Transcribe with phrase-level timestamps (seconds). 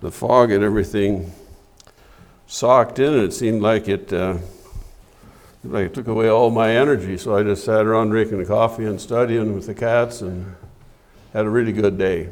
[0.00, 1.32] the fog and everything
[2.46, 4.38] socked in, and it seemed like it, uh,
[5.62, 7.16] like it took away all my energy.
[7.18, 10.56] So I just sat around drinking coffee and studying with the cats and
[11.32, 12.28] had a really good day.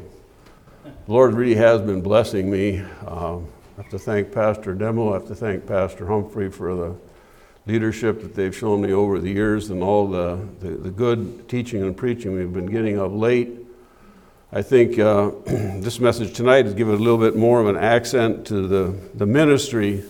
[0.83, 2.79] The Lord really has been blessing me.
[3.05, 3.47] Um,
[3.77, 5.11] I have to thank Pastor Demo.
[5.11, 6.95] I have to thank Pastor Humphrey for the
[7.65, 11.83] leadership that they've shown me over the years and all the, the, the good teaching
[11.83, 13.58] and preaching we've been getting of late.
[14.51, 18.47] I think uh, this message tonight is giving a little bit more of an accent
[18.47, 20.03] to the, the ministry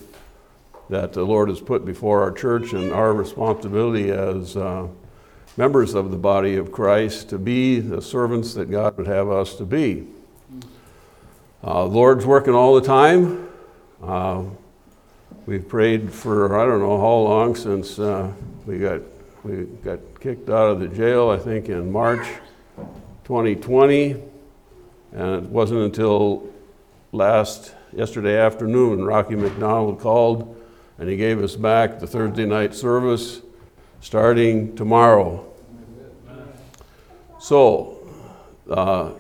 [0.90, 4.88] that the Lord has put before our church and our responsibility as uh,
[5.58, 9.56] members of the body of Christ to be the servants that God would have us
[9.56, 10.08] to be.
[11.62, 13.50] Uh, Lord's working all the time.
[14.02, 14.44] Uh,
[15.48, 18.32] we've prayed for I don't know how long since uh,
[18.66, 19.02] we got
[19.44, 21.30] we got kicked out of the jail.
[21.30, 22.26] I think in March
[23.26, 24.29] 2020,
[25.12, 26.48] and it wasn't until
[27.12, 30.56] last yesterday afternoon Rocky McDonald called
[30.98, 33.42] and he gave us back the Thursday night service
[34.02, 35.46] starting tomorrow.
[37.40, 37.96] So.
[38.70, 39.12] Uh,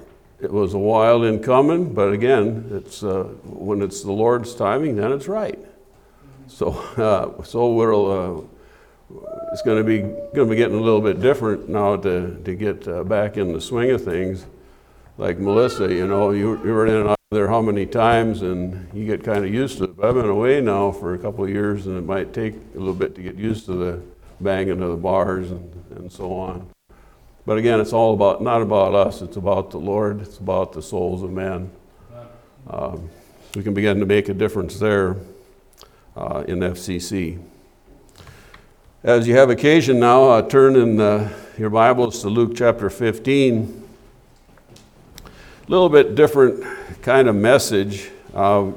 [0.42, 4.96] it was a while in coming, but again, it's uh, when it's the Lord's timing,
[4.96, 5.60] then it's right.
[6.48, 8.12] So, uh, so we'll,
[9.12, 9.20] uh,
[9.52, 12.56] it's going to be going to be getting a little bit different now to to
[12.56, 14.46] get uh, back in the swing of things.
[15.20, 18.88] Like Melissa, you know, you, you were in and out there how many times, and
[18.94, 19.98] you get kind of used to it.
[19.98, 22.78] But I've been away now for a couple of years, and it might take a
[22.78, 24.02] little bit to get used to the
[24.40, 26.70] banging of the bars and, and so on.
[27.46, 30.82] But again, it's all about, not about us, it's about the Lord, it's about the
[30.82, 31.70] souls of men.
[32.70, 33.10] Um,
[33.56, 35.18] we can begin to make a difference there
[36.16, 37.44] uh, in FCC.
[39.04, 43.79] As you have occasion now, uh, turn in uh, your Bibles to Luke chapter 15.
[45.70, 46.66] Little bit different
[47.04, 48.10] kind of message.
[48.34, 48.72] Uh,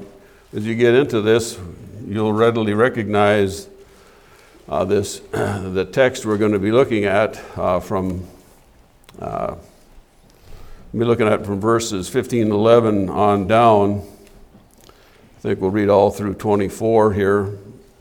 [0.55, 1.57] as you get into this,
[2.05, 3.67] you'll readily recognize
[4.69, 8.27] uh, this, the text we're going to be looking at uh, from
[9.17, 9.55] uh,
[10.91, 14.07] be looking at from verses 15 to 11 on down.
[14.85, 17.57] I think we'll read all through 24 here.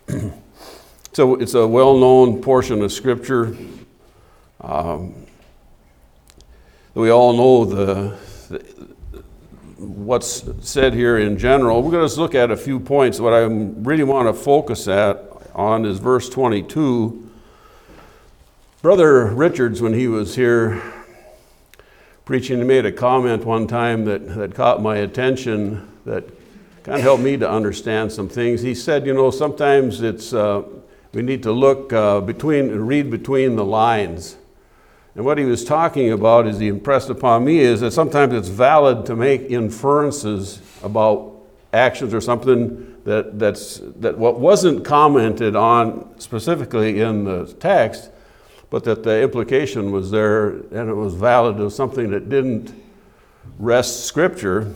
[1.14, 3.56] so it's a well known portion of Scripture.
[4.60, 5.14] Um,
[6.92, 8.18] we all know the,
[9.78, 11.82] what's said here in general.
[11.82, 13.20] We're going to look at a few points.
[13.20, 15.24] What I really want to focus at
[15.54, 17.30] on is verse 22.
[18.80, 20.82] Brother Richards, when he was here
[22.24, 26.24] preaching, he made a comment one time that, that caught my attention that
[26.82, 28.60] kind of helped me to understand some things.
[28.62, 30.62] He said, you know, sometimes it's, uh,
[31.12, 34.36] we need to look uh, between, read between the lines.
[35.14, 38.48] And what he was talking about, as he impressed upon me, is that sometimes it's
[38.48, 41.32] valid to make inferences about
[41.72, 48.10] actions or something that, that's, that what wasn't commented on specifically in the text
[48.72, 51.58] but that the implication was there and it was valid.
[51.58, 52.72] Was something that didn't
[53.58, 54.72] rest Scripture.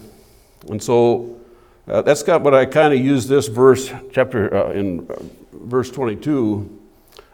[0.69, 1.41] And so
[1.89, 5.15] uh, that's got what I kind of use this verse, chapter uh, in uh,
[5.51, 6.79] verse 22,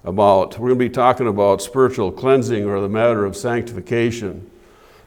[0.04, 0.58] about.
[0.58, 4.50] We're going to be talking about spiritual cleansing or the matter of sanctification.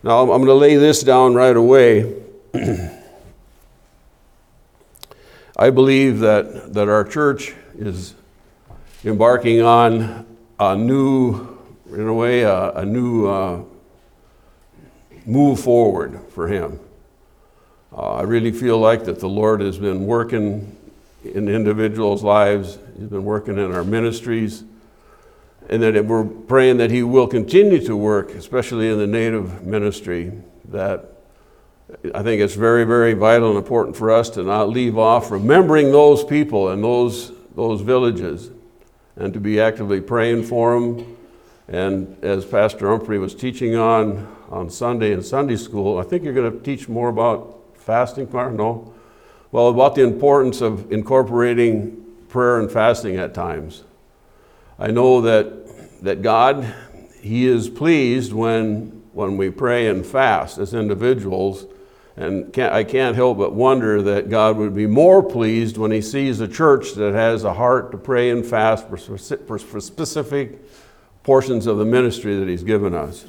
[0.03, 2.22] Now, I'm, going to lay this down right away.
[5.57, 8.13] I believe that, that our church is
[9.03, 10.25] embarking on
[10.59, 11.57] a new,
[11.91, 13.63] in a way, a, a new uh,
[15.25, 16.79] move forward for him.
[17.95, 20.75] Uh, I really feel like that the Lord has been working
[21.23, 22.77] in individuals' lives.
[22.97, 24.63] He's been working in our ministries,
[25.70, 30.31] and that we're praying that He will continue to work, especially in the native ministry.
[30.66, 31.06] That
[32.14, 35.92] I think it's very, very vital and important for us to not leave off remembering
[35.92, 38.52] those people and those those villages
[39.16, 41.18] and to be actively praying for them.
[41.68, 46.34] And as Pastor Humphrey was teaching on on Sunday in Sunday school, I think you're
[46.34, 48.30] going to teach more about fasting.
[48.31, 48.94] No,
[49.52, 53.84] well, about the importance of incorporating prayer and fasting at times.
[54.78, 55.64] I know that
[56.06, 56.74] that God,
[57.22, 61.66] He is pleased when when we pray and fast as individuals
[62.18, 66.02] and can't, I can't help but wonder that God would be more pleased when He
[66.02, 70.62] sees a church that has a heart to pray and fast for, for, for specific
[71.24, 73.25] portions of the ministry that He's given us.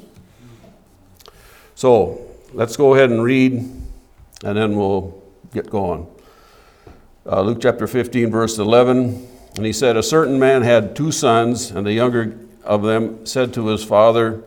[1.76, 5.22] So let's go ahead and read, and then we'll
[5.52, 6.08] get going.
[7.24, 9.28] Uh, Luke chapter 15, verse 11.
[9.56, 13.54] And he said, A certain man had two sons, and the younger of them said
[13.54, 14.42] to his father,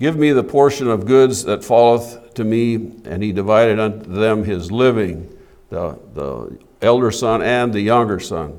[0.00, 2.74] Give me the portion of goods that falleth to me,
[3.04, 5.30] and he divided unto them his living.
[5.70, 8.58] the, the elder son and the younger son.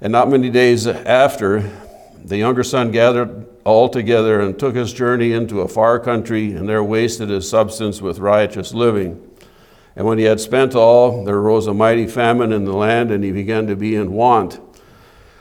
[0.00, 1.70] And not many days after,
[2.24, 6.68] the younger son gathered all together and took his journey into a far country, and
[6.68, 9.26] there wasted his substance with riotous living.
[9.96, 13.22] And when he had spent all, there arose a mighty famine in the land, and
[13.22, 14.60] he began to be in want.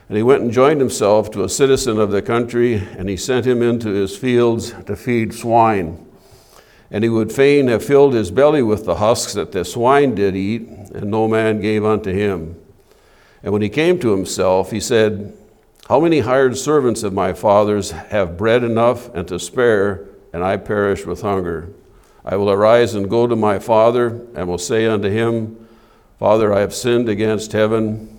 [0.10, 3.46] And he went and joined himself to a citizen of the country, and he sent
[3.46, 6.04] him into his fields to feed swine.
[6.90, 10.36] And he would fain have filled his belly with the husks that the swine did
[10.36, 12.60] eat, and no man gave unto him.
[13.44, 15.38] And when he came to himself, he said,
[15.88, 20.58] How many hired servants of my father's have bread enough and to spare, and I
[20.58, 21.70] perish with hunger?
[22.26, 25.68] I will arise and go to my father, and will say unto him,
[26.18, 28.19] Father, I have sinned against heaven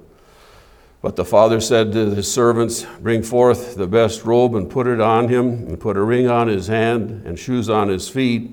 [1.01, 5.01] But the father said to his servants, Bring forth the best robe and put it
[5.01, 8.51] on him, and put a ring on his hand and shoes on his feet,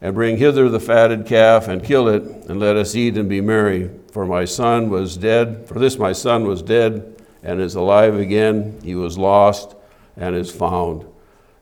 [0.00, 3.42] and bring hither the fatted calf and kill it, and let us eat and be
[3.42, 3.90] merry.
[4.10, 8.80] For my son was dead, for this my son was dead and is alive again.
[8.82, 9.76] He was lost
[10.16, 11.04] and is found.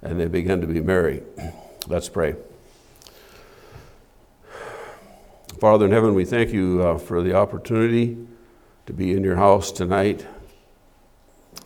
[0.00, 1.22] And they began to be merry.
[1.88, 2.36] Let's pray.
[5.58, 8.16] Father in heaven, we thank you uh, for the opportunity
[8.86, 10.26] to be in your house tonight.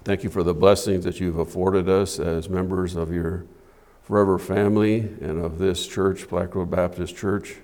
[0.04, 3.44] Thank you for the blessings that you've afforded us as members of your
[4.04, 7.56] forever family and of this church, Black Road Baptist Church.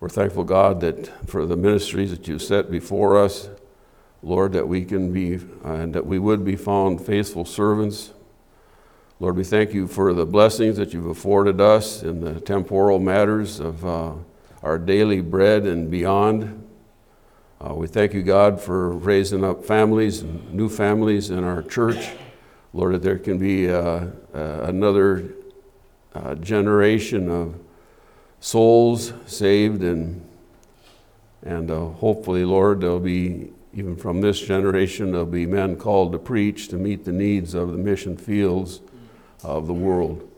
[0.00, 3.48] We're thankful, God, that for the ministries that you've set before us,
[4.22, 8.12] Lord, that we can be and that we would be found faithful servants.
[9.18, 13.60] Lord, we thank you for the blessings that you've afforded us in the temporal matters
[13.60, 14.12] of uh,
[14.62, 16.61] our daily bread and beyond.
[17.62, 22.10] Uh, we thank you, God, for raising up families new families in our church.
[22.72, 25.28] Lord, that there can be uh, uh, another
[26.12, 27.54] uh, generation of
[28.40, 30.26] souls saved, and,
[31.42, 36.18] and uh, hopefully, Lord, there'll be, even from this generation, there'll be men called to
[36.18, 38.80] preach to meet the needs of the mission fields
[39.44, 40.28] of the world.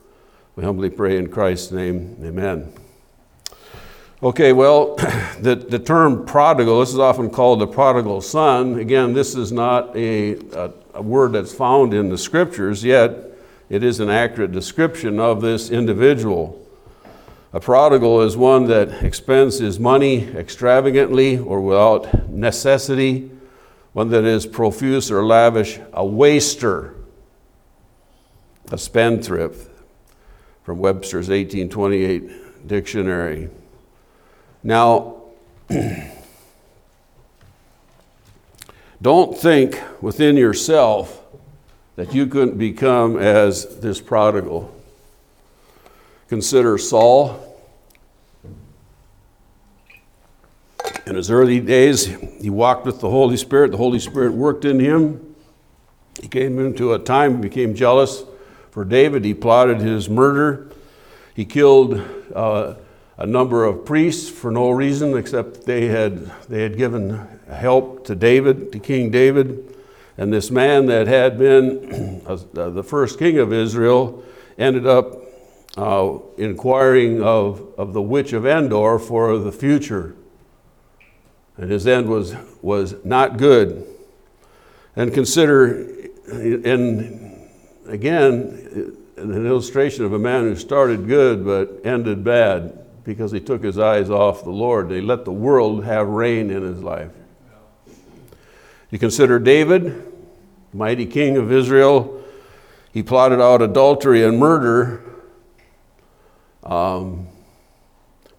[0.57, 2.73] We humbly pray in Christ's name, amen.
[4.23, 4.95] Okay, well,
[5.41, 8.79] the, the term prodigal, this is often called the prodigal son.
[8.79, 13.33] Again, this is not a, a, a, word that's found in the scriptures, yet
[13.69, 16.61] it is an accurate description of this individual.
[17.53, 23.31] A prodigal is one that expends his money extravagantly or without necessity,
[23.93, 26.95] one that is profuse or lavish, a waster,
[28.71, 29.71] a spendthrift,
[30.63, 33.51] from Webster's 1828 dictionary.
[34.67, 35.17] Now,
[39.03, 41.21] don't think within yourself
[41.97, 44.75] that you couldn't become as this prodigal.
[46.29, 47.41] Consider Saul.
[51.07, 52.07] In his early days,
[52.41, 53.71] he walked with the Holy Spirit.
[53.71, 55.37] The Holy Spirit worked in him.
[56.23, 58.25] He came into a time, became jealous
[58.71, 59.27] for David.
[59.27, 60.71] He plotted his murder.
[61.35, 62.01] He killed
[62.35, 62.77] uh,
[63.17, 68.15] a number of priests for no reason except they had, they had given help to
[68.15, 69.77] David, to King David.
[70.17, 74.23] And this man that had been the first king of Israel
[74.59, 75.21] ended up
[75.77, 80.15] uh, inquiring of, of the witch of Endor for the future.
[81.57, 83.87] And his end was, was not good.
[84.97, 85.89] And consider,
[86.29, 87.49] and
[87.87, 93.63] again, an illustration of a man who started good but ended bad because he took
[93.63, 94.91] his eyes off the Lord.
[94.91, 97.13] He let the world have reign in his life.
[98.91, 100.13] You consider David,
[100.73, 102.23] mighty king of Israel.
[102.93, 105.03] He plotted out adultery and murder.
[106.63, 107.29] Um,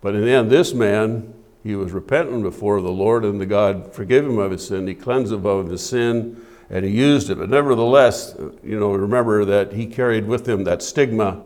[0.02, 3.94] but in the end, this man, he was repentant before the Lord, and the God
[3.94, 4.88] forgave him of his sin.
[4.88, 7.38] He cleansed him of his sin, and he used it.
[7.38, 11.44] But nevertheless, you know, remember that he carried with him that stigma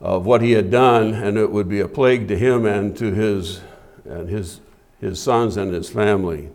[0.00, 3.12] of what he had done, and it would be a plague to him and to
[3.12, 3.60] his,
[4.04, 4.60] and his,
[5.00, 6.48] his sons and his family.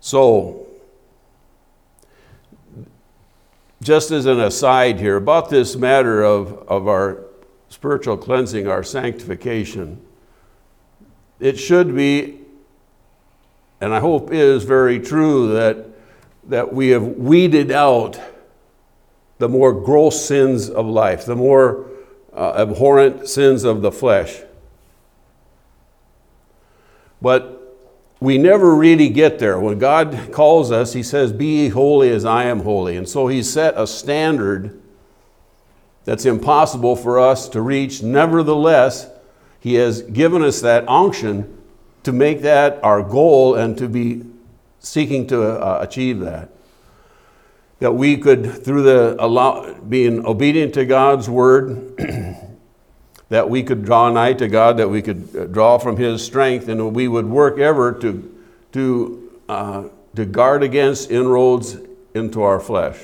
[0.00, 0.66] So,
[3.82, 7.24] just as an aside here, about this matter of, of our
[7.68, 10.00] spiritual cleansing, our sanctification,
[11.40, 12.40] it should be,
[13.80, 15.94] and I hope is very true, that
[16.48, 18.20] that we have weeded out
[19.38, 21.86] the more gross sins of life, the more
[22.34, 24.40] uh, abhorrent sins of the flesh.
[27.22, 27.54] But
[28.20, 29.58] we never really get there.
[29.58, 32.96] When God calls us, He says, Be holy as I am holy.
[32.96, 34.80] And so He set a standard
[36.04, 38.02] that's impossible for us to reach.
[38.02, 39.08] Nevertheless,
[39.60, 41.62] He has given us that unction
[42.02, 44.24] to make that our goal and to be
[44.78, 46.50] seeking to uh, achieve that.
[47.80, 51.96] That we could, through the allow, being obedient to God's word,
[53.28, 56.68] that we could draw nigh to God, that we could uh, draw from His strength,
[56.68, 61.76] and we would work ever to, to, uh, to guard against inroads
[62.14, 62.98] into our flesh.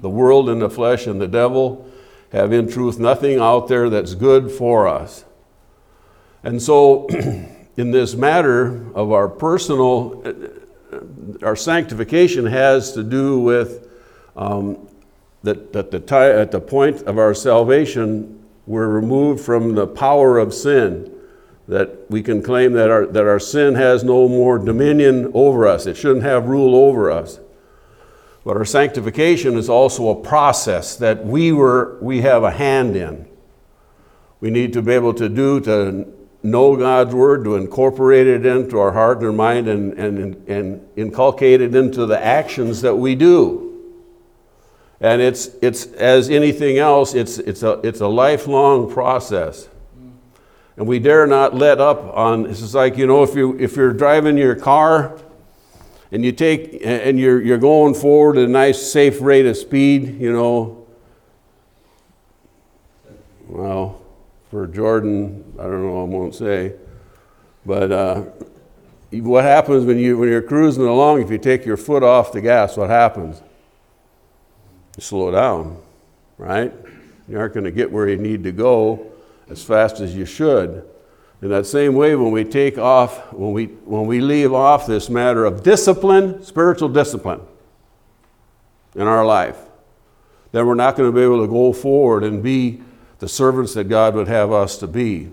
[0.00, 1.90] The world and the flesh and the devil
[2.32, 5.24] have, in truth, nothing out there that's good for us.
[6.42, 7.06] And so,
[7.76, 10.22] in this matter of our personal,
[10.92, 10.98] uh,
[11.44, 13.83] our sanctification has to do with
[14.36, 14.88] um,
[15.42, 20.54] that, that the at the point of our salvation, we're removed from the power of
[20.54, 21.10] sin.
[21.66, 25.86] That we can claim that our, that our sin has no more dominion over us.
[25.86, 27.40] It shouldn't have rule over us.
[28.44, 33.26] But our sanctification is also a process that we, were, we have a hand in.
[34.40, 36.12] We need to be able to do to
[36.42, 40.86] know God's Word, to incorporate it into our heart and our mind, and, and, and
[40.96, 43.63] inculcate it into the actions that we do.
[45.00, 49.68] And it's, it's as anything else, it's, it's, a, it's a lifelong process.
[50.76, 53.76] And we dare not let up on, it's just like, you know, if, you, if
[53.76, 55.18] you're driving your car
[56.10, 60.20] and you take, and you're, you're going forward at a nice safe rate of speed,
[60.20, 60.86] you know,
[63.46, 64.00] well,
[64.50, 66.74] for Jordan, I don't know, I won't say,
[67.66, 68.24] but uh,
[69.12, 72.40] what happens when, you, when you're cruising along, if you take your foot off the
[72.40, 73.42] gas, what happens?
[74.98, 75.78] Slow down,
[76.38, 76.72] right?
[77.28, 79.12] You aren't going to get where you need to go
[79.48, 80.84] as fast as you should.
[81.42, 85.10] In that same way, when we take off, when we, when we leave off this
[85.10, 87.40] matter of discipline, spiritual discipline
[88.94, 89.58] in our life,
[90.52, 92.80] then we're not going to be able to go forward and be
[93.18, 95.30] the servants that God would have us to be.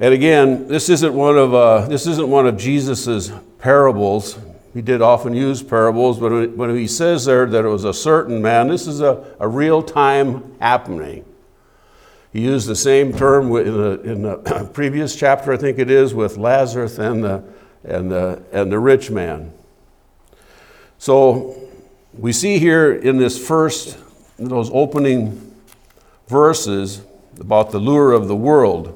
[0.00, 4.38] And again, this isn't one of, uh, this isn't one of Jesus's parables.
[4.74, 8.42] He did often use parables, but when he says there that it was a certain
[8.42, 11.24] man, this is a, a real time happening.
[12.32, 16.14] He used the same term in the, in the previous chapter, I think it is,
[16.14, 17.42] with Lazarus and the,
[17.84, 19.52] and, the, and the rich man.
[20.98, 21.56] So
[22.12, 23.98] we see here in this first,
[24.36, 25.54] those opening
[26.26, 27.02] verses
[27.40, 28.94] about the lure of the world,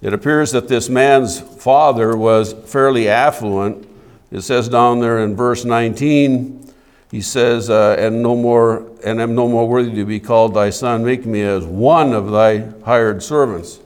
[0.00, 3.86] it appears that this man's father was fairly affluent.
[4.32, 6.72] It says down there in verse 19,
[7.10, 10.70] he says, uh, and no more, and am no more worthy to be called thy
[10.70, 11.04] son.
[11.04, 13.78] Make me as one of thy hired servants.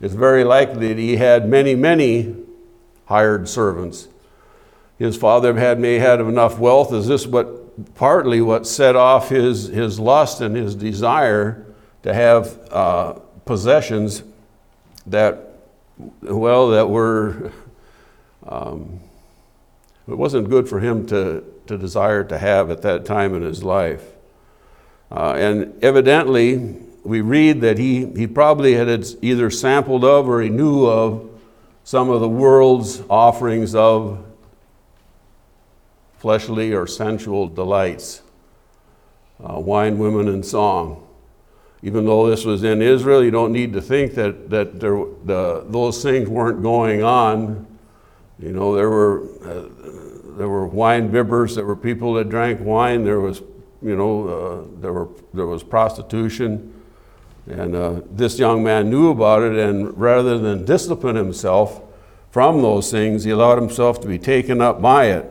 [0.00, 2.34] It's very likely that he had many, many
[3.06, 4.08] hired servants.
[4.98, 6.92] His father had may had enough wealth.
[6.92, 11.64] Is this what partly what set off his, his lust and his desire
[12.02, 13.12] to have uh,
[13.44, 14.24] possessions
[15.06, 15.60] that,
[16.22, 17.52] well, that were,
[18.48, 18.98] um,
[20.12, 23.64] it wasn't good for him to, to desire to have at that time in his
[23.64, 24.04] life.
[25.10, 30.48] Uh, and evidently, we read that he, he probably had either sampled of or he
[30.48, 31.28] knew of
[31.84, 34.24] some of the world's offerings of
[36.18, 38.22] fleshly or sensual delights
[39.42, 41.06] uh, wine, women, and song.
[41.82, 45.64] Even though this was in Israel, you don't need to think that, that there, the,
[45.68, 47.66] those things weren't going on.
[48.38, 49.68] You know, there were, uh,
[50.36, 53.40] there were wine bibbers, there were people that drank wine, there was,
[53.80, 56.72] you know, uh, there, were, there was prostitution.
[57.46, 61.82] And uh, this young man knew about it, and rather than discipline himself
[62.30, 65.30] from those things, he allowed himself to be taken up by it.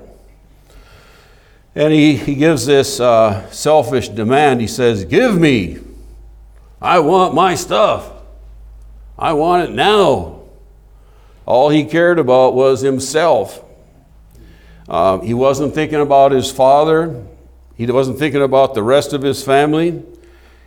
[1.74, 4.60] And he, he gives this uh, selfish demand.
[4.60, 5.80] He says, Give me.
[6.82, 8.12] I want my stuff.
[9.18, 10.42] I want it now.
[11.46, 13.64] All he cared about was himself.
[14.92, 17.24] Uh, he wasn't thinking about his father.
[17.78, 20.04] He wasn't thinking about the rest of his family.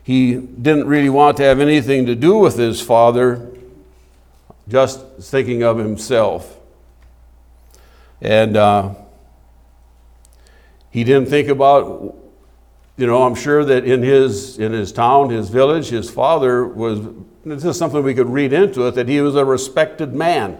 [0.02, 3.50] He didn't really want to have anything to do with his father,
[4.66, 6.58] just thinking of himself.
[8.22, 8.94] And uh,
[10.88, 12.16] he didn't think about,
[12.96, 17.00] you know, I'm sure that in his, in his town, his village, his father was,
[17.44, 20.58] this is something we could read into it, that he was a respected man.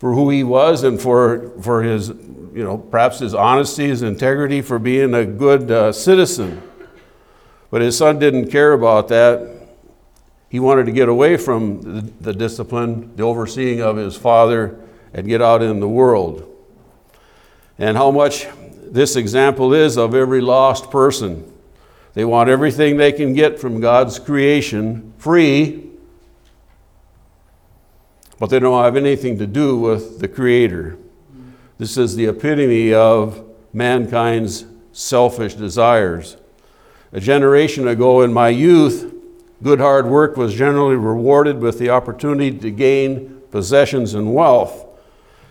[0.00, 4.62] For who he was and for, for his, you know, perhaps his honesty, his integrity,
[4.62, 6.62] for being a good uh, citizen.
[7.70, 9.68] But his son didn't care about that.
[10.48, 14.80] He wanted to get away from the, the discipline, the overseeing of his father,
[15.12, 16.46] and get out in the world.
[17.78, 18.46] And how much
[18.82, 21.52] this example is of every lost person.
[22.14, 25.89] They want everything they can get from God's creation free,
[28.40, 30.96] but they don't have anything to do with the Creator.
[31.76, 33.44] This is the epitome of
[33.74, 36.38] mankind's selfish desires.
[37.12, 39.12] A generation ago in my youth,
[39.62, 44.86] good hard work was generally rewarded with the opportunity to gain possessions and wealth.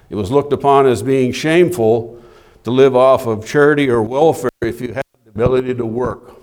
[0.09, 2.19] It was looked upon as being shameful
[2.63, 6.35] to live off of charity or welfare if you had the ability to work.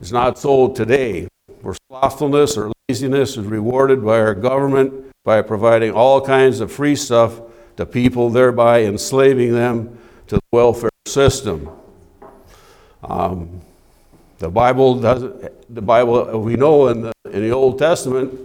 [0.00, 1.28] It's not so today,
[1.60, 6.96] where slothfulness or laziness is rewarded by our government by providing all kinds of free
[6.96, 7.40] stuff
[7.76, 11.68] to people, thereby enslaving them to the welfare system.
[13.02, 13.60] Um,
[14.38, 18.38] the Bible doesn't, the Bible we know in the, in the Old Testament,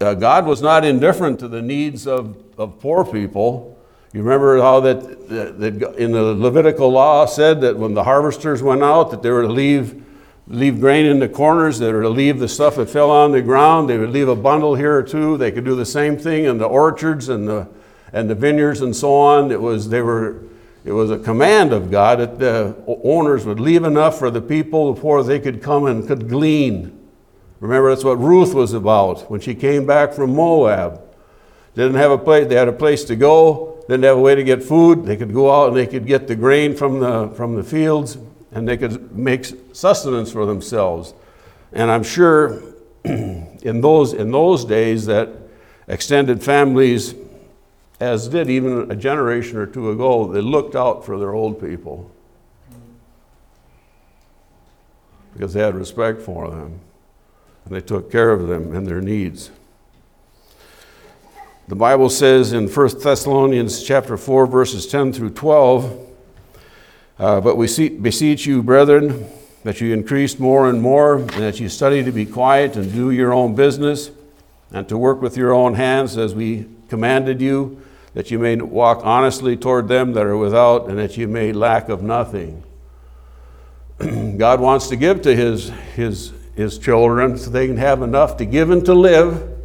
[0.00, 3.78] uh, God was not indifferent to the needs of, of poor people.
[4.12, 8.62] You remember how that, that, that in the Levitical law said that when the harvesters
[8.62, 10.05] went out, that they were to leave
[10.48, 13.88] leave grain in the corners, they would leave the stuff that fell on the ground.
[13.88, 15.36] They would leave a bundle here or two.
[15.36, 17.68] They could do the same thing in the orchards and the,
[18.12, 19.50] and the vineyards and so on.
[19.50, 20.44] It was, they were,
[20.84, 24.94] it was a command of God that the owners would leave enough for the people
[24.94, 26.92] before they could come and could glean.
[27.58, 31.02] Remember, that's what Ruth was about when she came back from Moab.
[31.74, 34.44] Didn't have a place, they had a place to go, didn't have a way to
[34.44, 35.04] get food.
[35.04, 38.18] They could go out and they could get the grain from the, from the fields
[38.56, 39.44] and they could make
[39.74, 41.12] sustenance for themselves.
[41.74, 42.62] And I'm sure
[43.04, 45.28] in those, in those days that
[45.88, 47.14] extended families,
[48.00, 52.10] as did even a generation or two ago, they looked out for their old people
[55.34, 56.80] because they had respect for them
[57.66, 59.50] and they took care of them and their needs.
[61.68, 66.05] The Bible says in 1 Thessalonians chapter 4 verses 10 through 12,
[67.18, 69.26] uh, but we see, beseech you, brethren,
[69.64, 73.10] that you increase more and more, and that you study to be quiet and do
[73.10, 74.10] your own business,
[74.70, 77.80] and to work with your own hands as we commanded you,
[78.14, 81.88] that you may walk honestly toward them that are without, and that you may lack
[81.88, 82.62] of nothing.
[84.36, 88.44] God wants to give to his, his, his children so they can have enough to
[88.44, 89.56] give and to live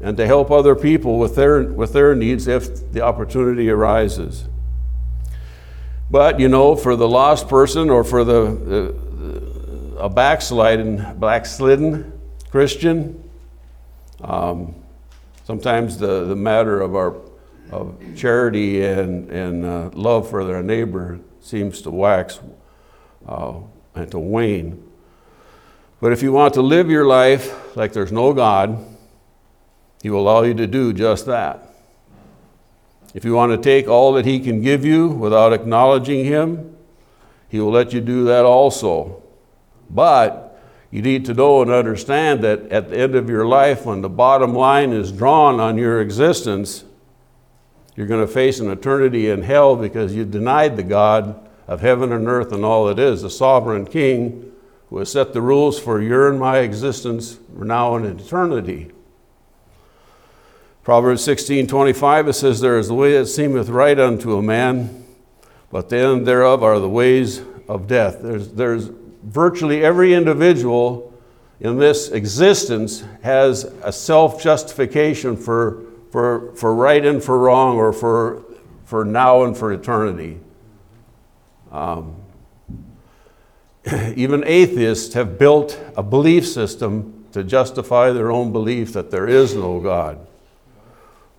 [0.00, 4.44] and to help other people with their, with their needs if the opportunity arises.
[6.14, 8.94] But, you know, for the lost person or for the,
[9.98, 12.12] a backslidden, backslidden
[12.52, 13.28] Christian,
[14.20, 14.76] um,
[15.42, 17.16] sometimes the, the matter of our
[17.72, 22.38] of charity and, and uh, love for their neighbor seems to wax
[23.26, 23.54] uh,
[23.96, 24.88] and to wane.
[26.00, 28.78] But if you want to live your life like there's no God,
[30.00, 31.73] He will allow you to do just that.
[33.14, 36.76] If you want to take all that He can give you without acknowledging Him,
[37.48, 39.22] He will let you do that also.
[39.88, 44.02] But you need to know and understand that at the end of your life, when
[44.02, 46.84] the bottom line is drawn on your existence,
[47.96, 52.12] you're going to face an eternity in hell because you denied the God of heaven
[52.12, 54.52] and earth and all that is, the sovereign King
[54.90, 58.90] who has set the rules for your and my existence for now and eternity.
[60.84, 65.06] Proverbs 16 25, it says, There is the way that seemeth right unto a man,
[65.72, 68.18] but the end thereof are the ways of death.
[68.20, 68.90] There's, there's
[69.22, 71.10] virtually every individual
[71.58, 77.94] in this existence has a self justification for, for, for right and for wrong, or
[77.94, 78.44] for,
[78.84, 80.38] for now and for eternity.
[81.72, 82.14] Um,
[84.16, 89.54] even atheists have built a belief system to justify their own belief that there is
[89.54, 90.26] no God.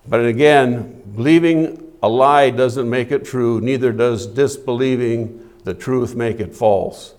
[0.08, 6.40] But again, believing a lie doesn't make it true, neither does disbelieving the truth make
[6.40, 7.14] it false.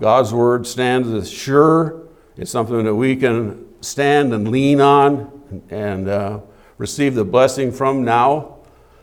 [0.00, 2.02] God's word stands as sure,
[2.36, 6.40] it's something that we can stand and lean on and uh,
[6.78, 8.56] receive the blessing from now,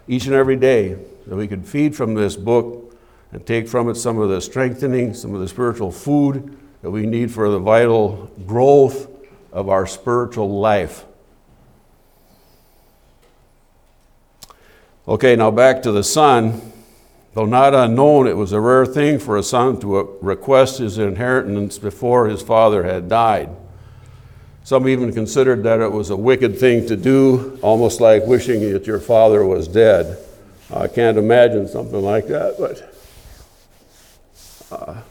[0.07, 0.97] each and every day,
[1.27, 2.97] that we can feed from this book
[3.31, 7.05] and take from it some of the strengthening, some of the spiritual food that we
[7.05, 9.07] need for the vital growth
[9.51, 11.05] of our spiritual life.
[15.09, 16.61] Okay, now back to the son.
[17.33, 21.79] Though not unknown, it was a rare thing for a son to request his inheritance
[21.79, 23.49] before his father had died.
[24.63, 28.85] Some even considered that it was a wicked thing to do, almost like wishing that
[28.85, 30.19] your father was dead.
[30.71, 32.95] I can't imagine something like that, but
[34.71, 35.01] uh,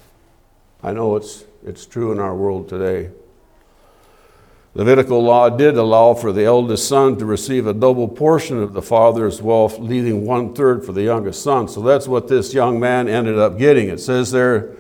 [0.80, 3.10] I know it's, it's true in our world today.
[4.78, 8.80] Levitical law did allow for the eldest son to receive a double portion of the
[8.80, 11.66] father's wealth, leaving one third for the youngest son.
[11.66, 13.88] So that's what this young man ended up getting.
[13.88, 14.76] It says there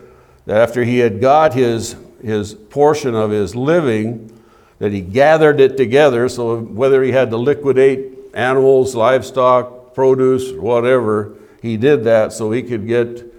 [0.46, 4.40] that after he had got his, his portion of his living,
[4.78, 6.28] that he gathered it together.
[6.28, 12.62] So whether he had to liquidate animals, livestock, produce, whatever, he did that so he
[12.62, 13.34] could get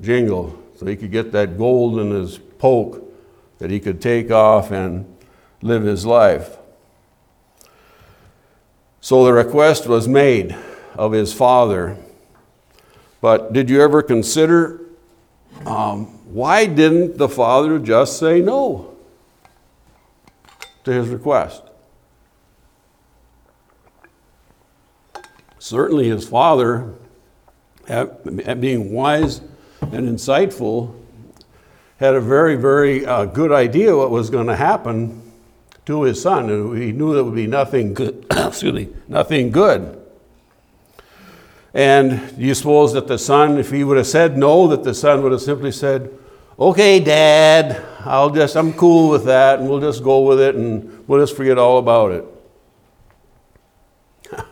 [0.00, 3.08] jingle, so he could get that gold in his poke
[3.58, 5.15] that he could take off and
[5.62, 6.56] live his life.
[9.00, 10.56] So the request was made
[10.96, 11.96] of his father.
[13.20, 14.80] But did you ever consider
[15.64, 18.96] um, why didn't the father just say no
[20.84, 21.62] to his request?
[25.58, 26.94] Certainly, his father,
[27.86, 29.40] being wise
[29.80, 30.94] and insightful,
[31.98, 35.25] had a very, very uh, good idea what was going to happen
[35.86, 38.26] to his son, and he knew there would be nothing good.
[38.30, 40.02] excuse me, nothing good.
[41.72, 44.94] And do you suppose that the son, if he would have said no, that the
[44.94, 46.10] son would have simply said,
[46.58, 51.06] "Okay, Dad, I'll just, I'm cool with that, and we'll just go with it, and
[51.06, 52.24] we'll just forget all about it."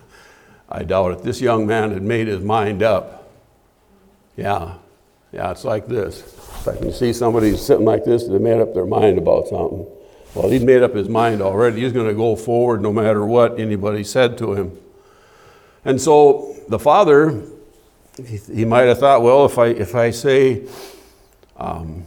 [0.69, 1.23] I doubt it.
[1.25, 3.33] This young man had made his mind up.
[4.37, 4.75] Yeah,
[5.33, 6.21] yeah, it's like this.
[6.21, 9.87] If I can see somebody sitting like this, they made up their mind about something.
[10.35, 11.83] Well, he'd made up his mind already.
[11.83, 14.79] He's going to go forward no matter what anybody said to him.
[15.85, 17.43] And so the father,
[18.53, 20.67] he might have thought, well, if I, if I say,
[21.57, 22.05] um,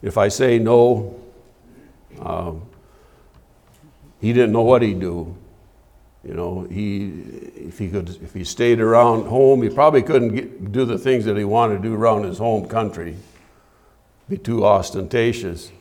[0.00, 1.20] if I say no,
[2.20, 2.62] um,
[4.20, 5.36] he didn't know what he'd do.
[6.24, 7.06] You know, he,
[7.56, 11.24] if he could, if he stayed around home, he probably couldn't get, do the things
[11.24, 13.16] that he wanted to do around his home country.
[14.28, 15.72] Be too ostentatious.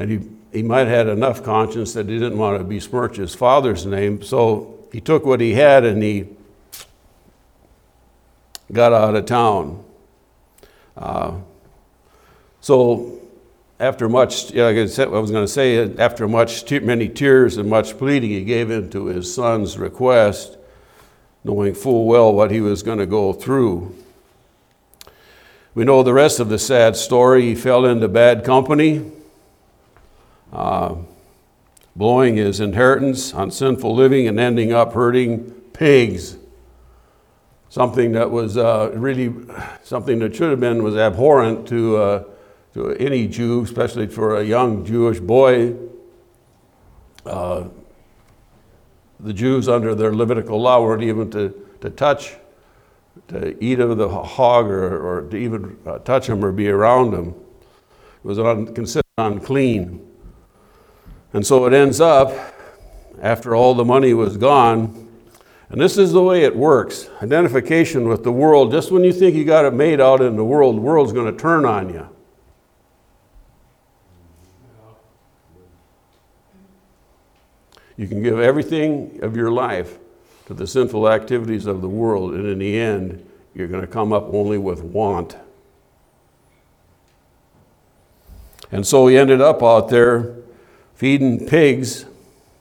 [0.00, 3.34] And he, he might have had enough conscience that he didn't want to besmirch his
[3.34, 4.22] father's name.
[4.22, 6.26] So he took what he had and he
[8.72, 9.84] got out of town.
[10.96, 11.34] Uh,
[12.62, 13.20] so
[13.78, 17.06] after much, yeah, like I, said, I was going to say, after much, te- many
[17.06, 20.56] tears and much pleading, he gave in to his son's request,
[21.44, 23.94] knowing full well what he was going to go through.
[25.74, 27.42] We know the rest of the sad story.
[27.42, 29.12] He fell into bad company
[30.52, 30.96] uh,
[31.94, 36.38] blowing his inheritance on sinful living and ending up hurting pigs.
[37.68, 39.32] Something that was uh, really
[39.82, 42.24] something that should have been was abhorrent to, uh,
[42.74, 45.76] to any Jew, especially for a young Jewish boy.
[47.24, 47.64] Uh,
[49.20, 52.34] the Jews, under their Levitical law, weren't even to, to touch,
[53.28, 57.12] to eat of the hog or, or to even uh, touch him or be around
[57.12, 57.28] him.
[57.28, 60.09] It was un, considered unclean.
[61.32, 62.32] And so it ends up,
[63.20, 65.08] after all the money was gone,
[65.68, 68.72] and this is the way it works identification with the world.
[68.72, 71.32] Just when you think you got it made out in the world, the world's going
[71.32, 72.08] to turn on you.
[77.96, 79.98] You can give everything of your life
[80.46, 84.12] to the sinful activities of the world, and in the end, you're going to come
[84.12, 85.36] up only with want.
[88.72, 90.34] And so he ended up out there
[91.00, 92.04] feeding pigs,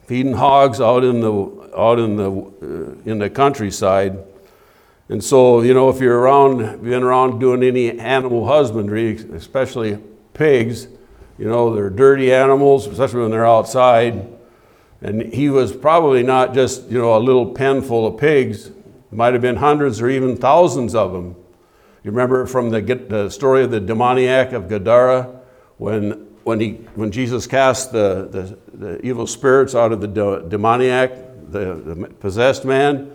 [0.07, 4.17] feeding hogs out in the out in the uh, in the countryside.
[5.09, 9.99] And so, you know, if you're around, been around doing any animal husbandry, especially
[10.33, 10.87] pigs,
[11.37, 14.25] you know, they're dirty animals, especially when they're outside.
[15.01, 18.67] And he was probably not just, you know, a little pen full of pigs.
[18.67, 18.75] It
[19.11, 21.35] might have been hundreds or even thousands of them.
[22.05, 25.41] You remember from the, the story of the demoniac of Gadara
[25.77, 30.07] when when, he, when Jesus cast the, the, the evil spirits out of the
[30.49, 31.11] demoniac,
[31.51, 33.13] the, the possessed man,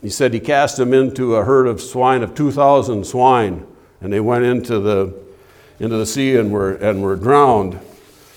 [0.00, 3.66] he said he cast them into a herd of swine of 2,000 swine,
[4.00, 5.12] and they went into the,
[5.80, 7.80] into the sea and were, and were drowned.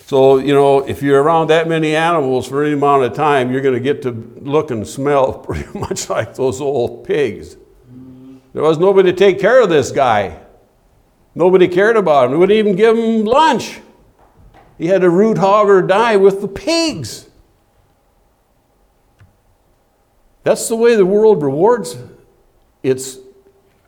[0.08, 3.62] So, you know, if you're around that many animals for any amount of time, you're
[3.62, 4.10] going to get to
[4.42, 7.56] look and smell pretty much like those old pigs.
[8.54, 10.40] There was nobody to take care of this guy.
[11.36, 12.32] Nobody cared about him.
[12.32, 13.80] They wouldn't even give him lunch.
[14.82, 17.30] He had to root hog or die with the pigs.
[20.42, 22.00] That's the way the world rewards
[22.82, 23.20] it's,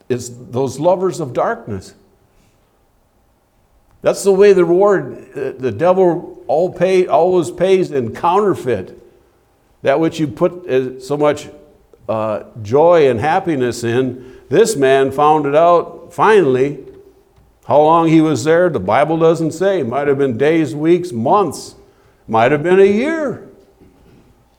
[0.08, 1.94] it's those lovers of darkness.
[4.02, 8.96] That's the way the reward, uh, the devil all pay, always pays in counterfeit.
[9.82, 11.48] That which you put uh, so much
[12.08, 16.86] uh, joy and happiness in, this man found it out finally.
[17.66, 19.82] How long he was there, the Bible doesn't say.
[19.82, 21.74] Might have been days, weeks, months,
[22.28, 23.48] might have been a year.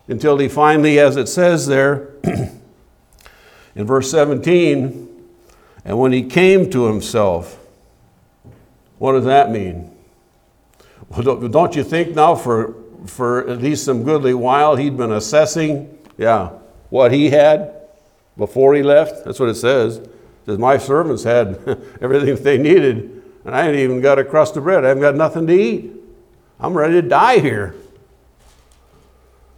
[0.08, 2.10] Until he finally, as it says there
[3.76, 5.06] in verse 17,
[5.84, 7.60] and when he came to himself,
[8.98, 9.92] what does that mean?
[11.10, 12.74] Well, don't you think now for,
[13.06, 16.50] for at least some goodly while he'd been assessing, yeah,
[16.90, 17.72] what he had
[18.36, 19.26] before he left?
[19.26, 20.08] That's what it says.
[20.46, 21.58] Says, My servants had
[22.02, 24.86] everything they needed, and I ain't even got a crust of bread.
[24.86, 25.92] I haven't got nothing to eat.
[26.60, 27.76] I'm ready to die here.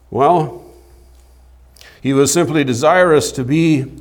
[0.10, 0.65] Well,
[2.02, 3.91] he was simply desirous to be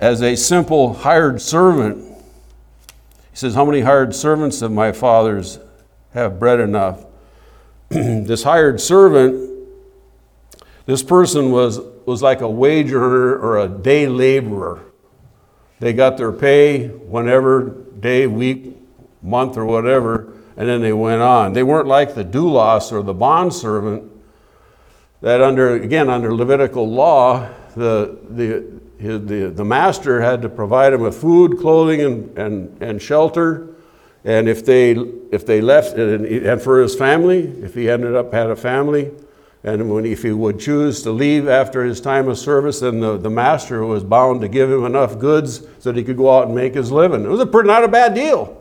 [0.00, 1.98] as a simple hired servant.
[1.98, 5.58] He says, How many hired servants of my father's
[6.14, 7.04] have bread enough?
[7.88, 9.66] this hired servant,
[10.86, 14.80] this person was, was like a wage earner or a day laborer.
[15.80, 18.76] They got their pay whenever, day, week,
[19.22, 21.52] month, or whatever, and then they went on.
[21.52, 24.10] They weren't like the doulos or the bond servant
[25.20, 31.00] that under, again, under Levitical law, the, the, the, the master had to provide him
[31.00, 33.74] with food, clothing, and, and, and shelter.
[34.24, 34.92] And if they,
[35.30, 39.12] if they left, and, and for his family, if he ended up had a family,
[39.64, 43.16] and when, if he would choose to leave after his time of service, then the,
[43.16, 46.46] the master was bound to give him enough goods so that he could go out
[46.46, 47.24] and make his living.
[47.24, 48.54] It was a pretty, not a bad deal.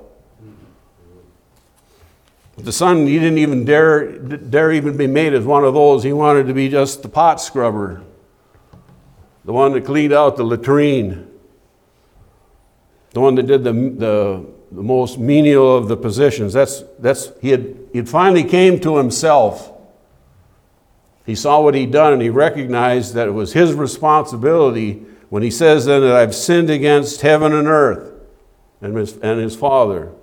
[2.57, 6.01] The son, he didn't even dare, dare even be made as one of those.
[6.01, 8.01] He wanted to be just the pot scrubber,
[9.45, 11.27] the one that cleaned out the latrine,
[13.11, 16.53] the one that did the, the, the most menial of the positions.
[16.53, 19.71] That's, that's, he had he finally came to himself.
[21.27, 25.51] He saw what he'd done and he recognized that it was his responsibility when he
[25.51, 28.13] says then that I've sinned against heaven and earth
[28.81, 30.13] and his, and his father.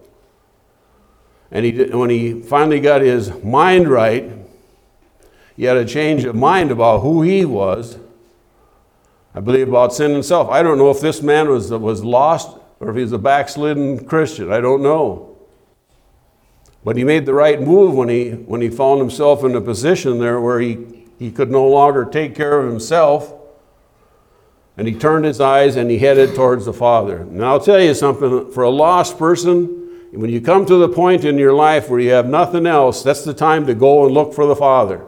[1.51, 4.33] And he, when he finally got his mind right,
[5.59, 7.99] he had a change of mind about who he was.
[9.35, 10.49] I believe about sin himself.
[10.49, 14.51] I don't know if this man was, was lost or if he's a backslidden Christian.
[14.51, 15.34] I don't know.
[16.85, 20.19] But he made the right move when he, when he found himself in a position
[20.19, 23.33] there where he, he could no longer take care of himself.
[24.77, 27.25] And he turned his eyes and he headed towards the Father.
[27.25, 29.81] Now, I'll tell you something for a lost person,
[30.13, 33.25] when you come to the point in your life where you have nothing else, that's
[33.25, 35.05] the time to go and look for the Father.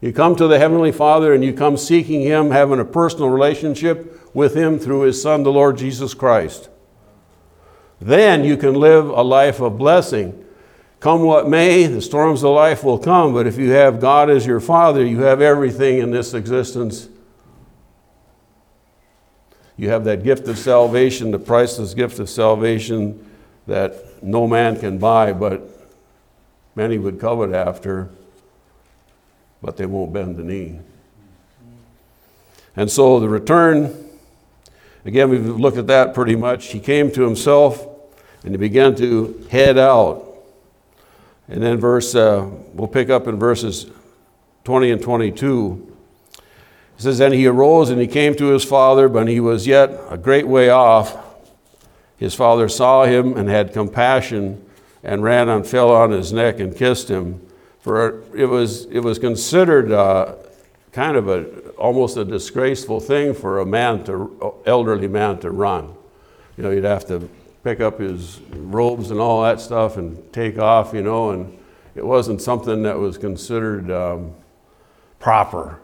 [0.00, 4.34] You come to the Heavenly Father and you come seeking Him, having a personal relationship
[4.34, 6.68] with Him through His Son, the Lord Jesus Christ.
[8.00, 10.43] Then you can live a life of blessing.
[11.04, 14.46] Come what may, the storms of life will come, but if you have God as
[14.46, 17.10] your Father, you have everything in this existence.
[19.76, 23.30] You have that gift of salvation, the priceless gift of salvation
[23.66, 25.68] that no man can buy, but
[26.74, 28.08] many would covet after,
[29.60, 30.78] but they won't bend the knee.
[32.76, 34.08] And so the return,
[35.04, 36.68] again, we've looked at that pretty much.
[36.68, 37.86] He came to himself
[38.42, 40.30] and he began to head out.
[41.48, 43.86] And then, verse, uh, we'll pick up in verses
[44.64, 45.96] 20 and 22.
[46.32, 49.90] It says, Then he arose and he came to his father, but he was yet
[50.08, 51.16] a great way off.
[52.16, 54.64] His father saw him and had compassion
[55.02, 57.46] and ran and fell on his neck and kissed him.
[57.80, 60.36] For it was, it was considered uh,
[60.92, 65.92] kind of a, almost a disgraceful thing for a man to, elderly man to run.
[66.56, 67.28] You know, you'd have to
[67.64, 71.58] pick up his robes and all that stuff and take off, you know, and
[71.94, 74.34] it wasn't something that was considered um,
[75.18, 75.80] proper.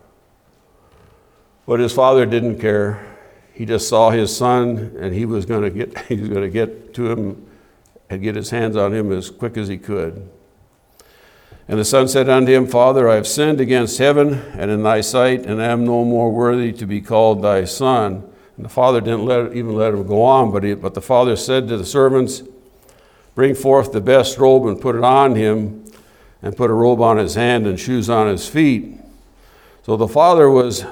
[1.67, 3.07] But his father didn't care.
[3.55, 6.51] He just saw his son and he was going to get he was going to
[6.51, 7.47] get to him
[8.11, 10.29] and get his hands on him as quick as he could.
[11.67, 15.01] And the son said unto him father i have sinned against heaven and in thy
[15.01, 18.30] sight and am no more worthy to be called thy son
[18.61, 21.35] and the father didn't let, even let him go on but, he, but the father
[21.35, 22.43] said to the servants
[23.35, 25.83] bring forth the best robe and put it on him
[26.43, 28.99] and put a robe on his hand and shoes on his feet
[29.83, 30.85] so the father was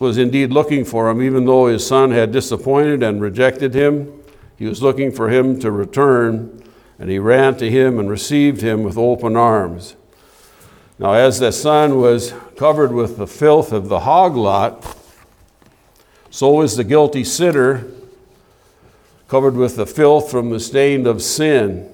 [0.00, 4.10] was indeed looking for him, even though his son had disappointed and rejected him.
[4.56, 6.62] He was looking for him to return,
[6.98, 9.96] and he ran to him and received him with open arms.
[10.98, 14.96] Now, as the son was covered with the filth of the hog lot,
[16.30, 17.86] so is the guilty sinner
[19.26, 21.88] covered with the filth from the stain of sin.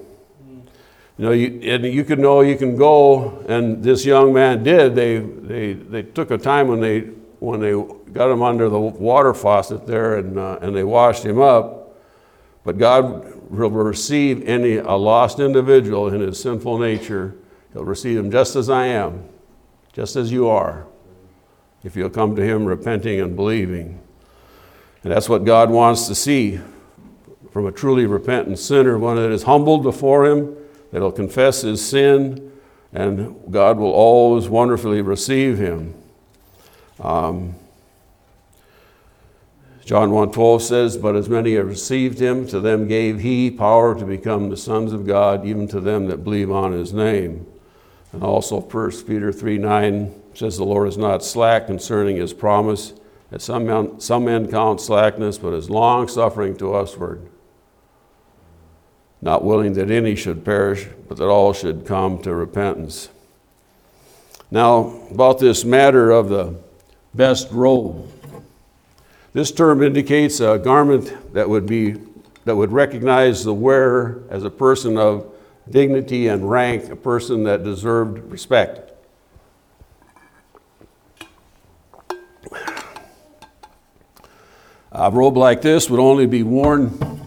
[1.17, 4.95] You know, you, and you can know you can go, and this young man did.
[4.95, 6.99] They, they, they took a time when they,
[7.39, 7.73] when they
[8.13, 11.95] got him under the water faucet there and, uh, and they washed him up.
[12.63, 17.35] But God will receive any, a lost individual in his sinful nature.
[17.73, 19.27] He'll receive him just as I am,
[19.93, 20.85] just as you are,
[21.83, 24.01] if you'll come to him repenting and believing.
[25.07, 26.59] And that's what God wants to see
[27.51, 30.53] from a truly repentant sinner, one that is humbled before him
[30.91, 32.51] that'll confess his sin,
[32.91, 35.93] and God will always wonderfully receive him.
[37.01, 37.55] Um,
[39.85, 44.03] John 1:12 says, "But as many have received him, to them gave he power to
[44.03, 47.45] become the sons of God, even to them that believe on his name."
[48.11, 52.91] And also 1 Peter 3:9 says, "The Lord is not slack concerning his promise,
[53.29, 57.27] that some men, some men count slackness, but is long suffering to usward,
[59.21, 63.09] not willing that any should perish, but that all should come to repentance.
[64.49, 66.55] Now, about this matter of the
[67.13, 68.09] best robe.
[69.33, 71.97] This term indicates a garment that would be
[72.45, 75.29] that would recognize the wearer as a person of
[75.69, 78.86] dignity and rank, a person that deserved respect.
[84.99, 87.21] A robe like this would only be worn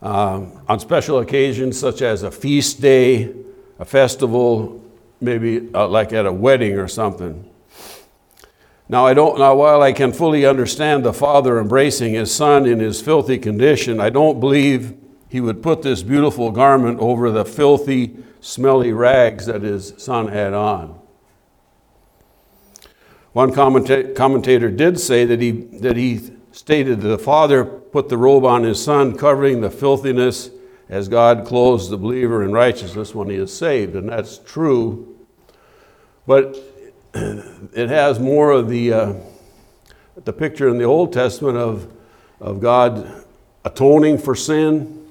[0.00, 3.34] uh, on special occasions such as a feast day,
[3.78, 4.82] a festival,
[5.20, 7.46] maybe uh, like at a wedding or something.
[8.88, 12.80] Now, I don't, now, while I can fully understand the father embracing his son in
[12.80, 14.96] his filthy condition, I don't believe
[15.28, 20.54] he would put this beautiful garment over the filthy, smelly rags that his son had
[20.54, 21.01] on.
[23.32, 26.20] One commenta- commentator did say that he, that he
[26.52, 30.50] stated that the father put the robe on his son, covering the filthiness
[30.88, 33.94] as God clothes the believer in righteousness when he is saved.
[33.96, 35.16] And that's true.
[36.26, 36.58] But
[37.14, 39.14] it has more of the, uh,
[40.24, 41.90] the picture in the Old Testament of,
[42.40, 43.24] of God
[43.64, 45.08] atoning for sin,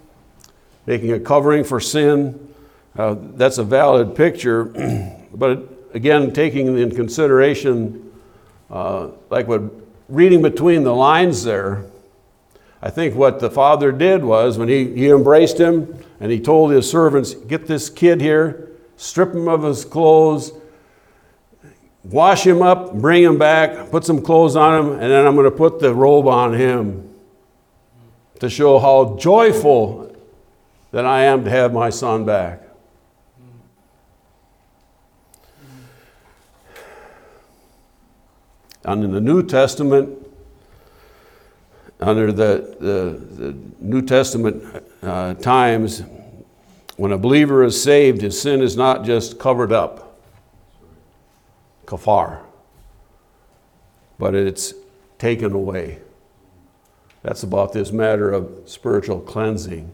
[0.85, 2.53] making a covering for sin.
[2.95, 4.65] Uh, that's a valid picture.
[5.33, 8.10] but again, taking in consideration,
[8.71, 9.61] uh, like what
[10.07, 11.85] reading between the lines there,
[12.81, 16.71] I think what the father did was when he, he embraced him and he told
[16.71, 20.53] his servants, Get this kid here, strip him of his clothes,
[22.03, 25.45] wash him up, bring him back, put some clothes on him, and then I'm going
[25.45, 27.13] to put the robe on him
[28.39, 30.15] to show how joyful
[30.91, 32.63] that I am to have my son back.
[38.83, 40.17] And in the New Testament,
[41.99, 46.03] under the, the, the New Testament uh, times,
[46.97, 50.19] when a believer is saved, his sin is not just covered up,
[51.85, 52.41] kafar,
[54.17, 54.73] but it's
[55.19, 55.99] taken away.
[57.21, 59.91] That's about this matter of spiritual cleansing.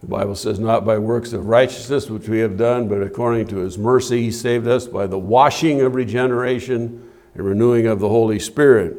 [0.00, 3.56] The Bible says, Not by works of righteousness which we have done, but according to
[3.58, 8.38] his mercy, he saved us by the washing of regeneration and renewing of the Holy
[8.38, 8.96] Spirit.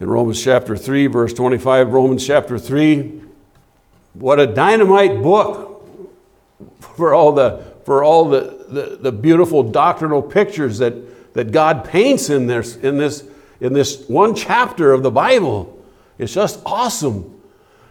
[0.00, 3.20] In Romans chapter 3, verse 25, Romans chapter 3,
[4.14, 5.86] what a dynamite book
[6.80, 12.30] for all the, for all the, the, the beautiful doctrinal pictures that, that God paints
[12.30, 13.28] in this, in, this,
[13.60, 15.78] in this one chapter of the Bible.
[16.18, 17.40] It's just awesome.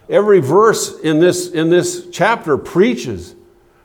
[0.08, 3.34] Every verse in this, in this chapter preaches,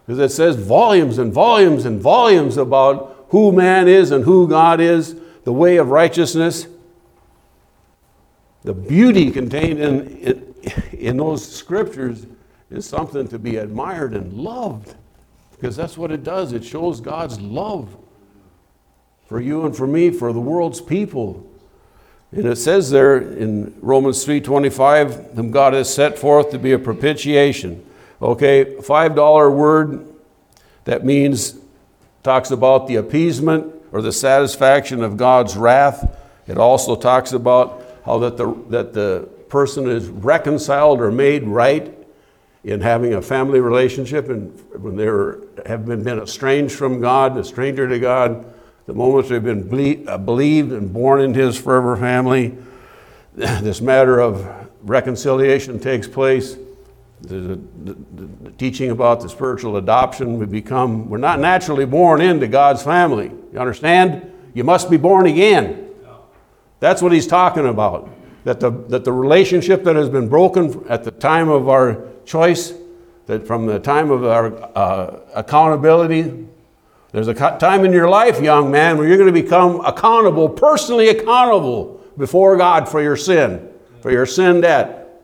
[0.06, 4.80] because it says volumes and volumes and volumes about who man is and who God
[4.80, 6.67] is the way of righteousness,
[8.63, 10.55] the beauty contained in, in,
[10.91, 12.25] in those scriptures
[12.71, 14.95] is something to be admired and loved
[15.51, 16.51] because that's what it does.
[16.51, 17.95] It shows God's love
[19.27, 21.47] for you and for me, for the world's people.
[22.31, 26.79] And it says there in Romans 3:25, whom God has set forth to be a
[26.79, 27.86] propitiation.
[28.19, 30.08] Okay, $5 word
[30.85, 31.56] that means
[32.23, 36.19] talks about the appeasement or the satisfaction of God's wrath.
[36.48, 41.98] It also talks about how that the, that the person is reconciled or made right
[42.65, 44.52] in having a family relationship and
[44.83, 45.06] when they
[45.65, 48.46] have been, been estranged from God, a stranger to God,
[48.85, 52.54] the moment they've been ble- uh, believed and born into his forever family,
[53.33, 54.46] this matter of
[54.81, 56.58] reconciliation takes place.
[57.21, 62.50] The, the, the, teaching about the spiritual adoption, we become, we're not naturally born into
[62.50, 63.31] God's family.
[63.56, 64.33] You understand?
[64.53, 65.89] You must be born again.
[66.81, 68.10] That's what he's talking about.
[68.43, 72.73] That the, that the relationship that has been broken at the time of our choice
[73.27, 76.45] that from the time of our uh, accountability,
[77.13, 81.08] there's a time in your life, young man, where you're going to become accountable, personally
[81.08, 83.69] accountable before God for your sin,
[84.01, 85.23] for your sin debt.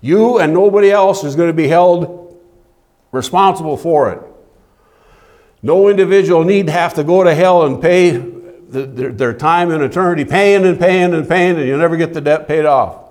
[0.00, 2.40] You and nobody else is going to be held
[3.10, 4.22] responsible for it.
[5.62, 9.82] No individual need have to go to hell and pay the, their, their time in
[9.82, 13.06] eternity, paying and paying and paying, and you'll never get the debt paid off.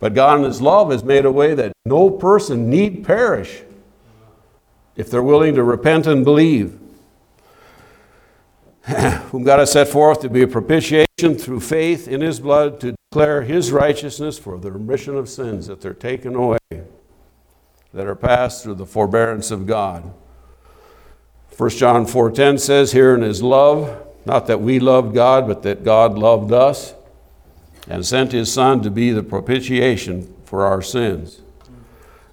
[0.00, 3.62] But God in His love has made a way that no person need perish
[4.96, 6.78] if they're willing to repent and believe.
[8.86, 12.94] Whom God has set forth to be a propitiation through faith in His blood to
[13.10, 16.58] declare His righteousness for the remission of sins that they're taken away,
[17.92, 20.12] that are passed through the forbearance of God.
[21.56, 25.84] 1 John 4:10 says here in his love, not that we loved God, but that
[25.84, 26.94] God loved us
[27.88, 31.40] and sent his son to be the propitiation for our sins.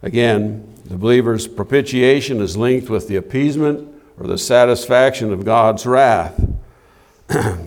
[0.03, 3.89] Again, the believer's propitiation is linked with the appeasement
[4.19, 6.39] or the satisfaction of God's wrath.
[7.29, 7.57] uh,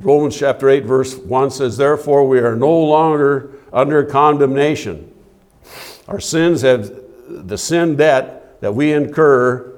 [0.00, 5.13] Romans chapter 8, verse 1 says, Therefore, we are no longer under condemnation.
[6.08, 6.92] Our sins have
[7.28, 9.72] the sin debt that we incur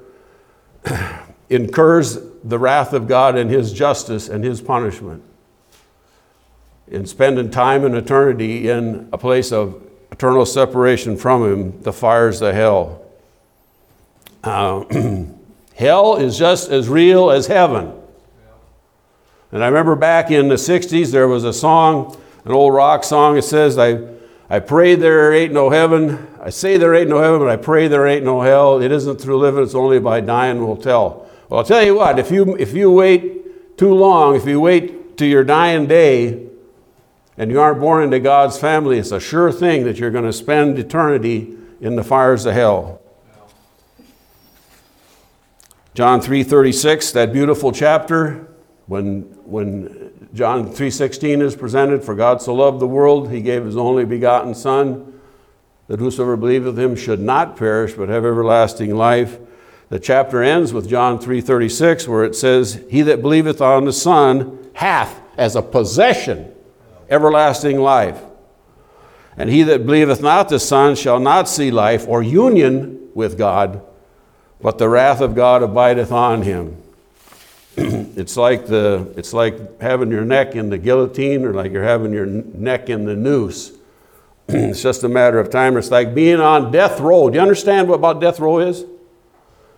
[1.49, 5.23] incurs the wrath of God and his justice and his punishment
[6.89, 12.41] in spending time and eternity in a place of eternal separation from Him, the fires
[12.43, 13.03] of hell.
[14.45, 14.85] Uh,
[15.75, 17.93] hell is just as real as heaven.
[19.53, 23.37] And I remember back in the 60s, there was a song, an old rock song.
[23.37, 23.95] It says, I,
[24.49, 26.29] I pray there ain't no heaven.
[26.41, 28.81] I say there ain't no heaven, but I pray there ain't no hell.
[28.81, 31.29] It isn't through living, it's only by dying we'll tell.
[31.49, 35.17] Well, I'll tell you what, if you, if you wait too long, if you wait
[35.19, 36.47] to your dying day,
[37.39, 40.33] and you aren't born into God's family, it's a sure thing that you're going to
[40.33, 43.01] spend eternity in the fires of hell.
[45.95, 48.49] John 3:36, that beautiful chapter,
[48.87, 50.06] when, when
[50.37, 54.55] John 3:16 is presented, for God so loved the world, he gave his only begotten
[54.55, 55.15] Son,
[55.89, 59.39] that whosoever believeth him should not perish, but have everlasting life.
[59.89, 64.59] The chapter ends with John 3:36, where it says, He that believeth on the Son
[64.75, 66.53] hath as a possession
[67.09, 68.21] everlasting life.
[69.39, 73.81] And he that believeth not the Son shall not see life or union with God,
[74.61, 76.77] but the wrath of God abideth on him.
[77.79, 82.13] It's like the it's like having your neck in the guillotine or like you're having
[82.13, 83.73] your neck in the noose.
[84.49, 85.77] it's just a matter of time.
[85.77, 87.29] It's like being on death row.
[87.29, 88.85] Do you understand what about death row is?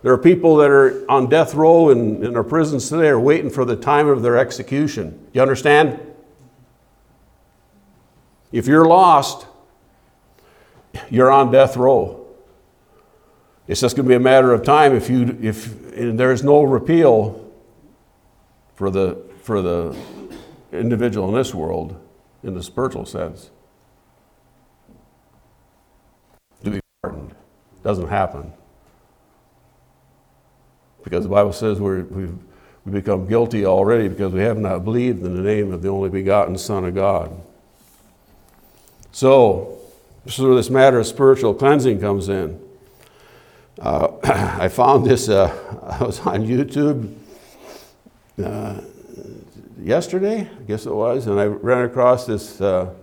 [0.01, 3.49] There are people that are on death row in, in our prisons today are waiting
[3.49, 5.09] for the time of their execution.
[5.09, 5.99] Do you understand?
[8.53, 9.45] If you're lost,
[11.09, 12.27] you're on death row.
[13.67, 17.48] It's just going to be a matter of time if, you, if there's no repeal
[18.79, 19.93] for the, for the
[20.71, 21.99] individual in this world
[22.43, 23.51] in the spiritual sense
[26.63, 27.35] to be pardoned.
[27.83, 28.53] Doesn't happen.
[31.03, 32.37] Because the Bible says we're, we've,
[32.85, 36.09] we become guilty already because we have not believed in the name of the only
[36.09, 37.37] begotten Son of God.
[39.11, 39.77] So,
[40.23, 42.57] this is where this matter of spiritual cleansing comes in.
[43.77, 45.53] Uh, I found this, uh,
[45.99, 47.18] I was on YouTube
[48.39, 48.81] uh,
[49.81, 52.93] yesterday, I guess it was, and I ran across this, uh,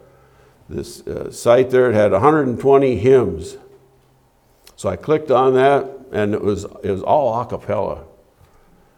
[0.69, 1.91] this uh, site there.
[1.91, 3.57] It had 120 hymns.
[4.77, 8.05] So I clicked on that, and it was, it was all a cappella.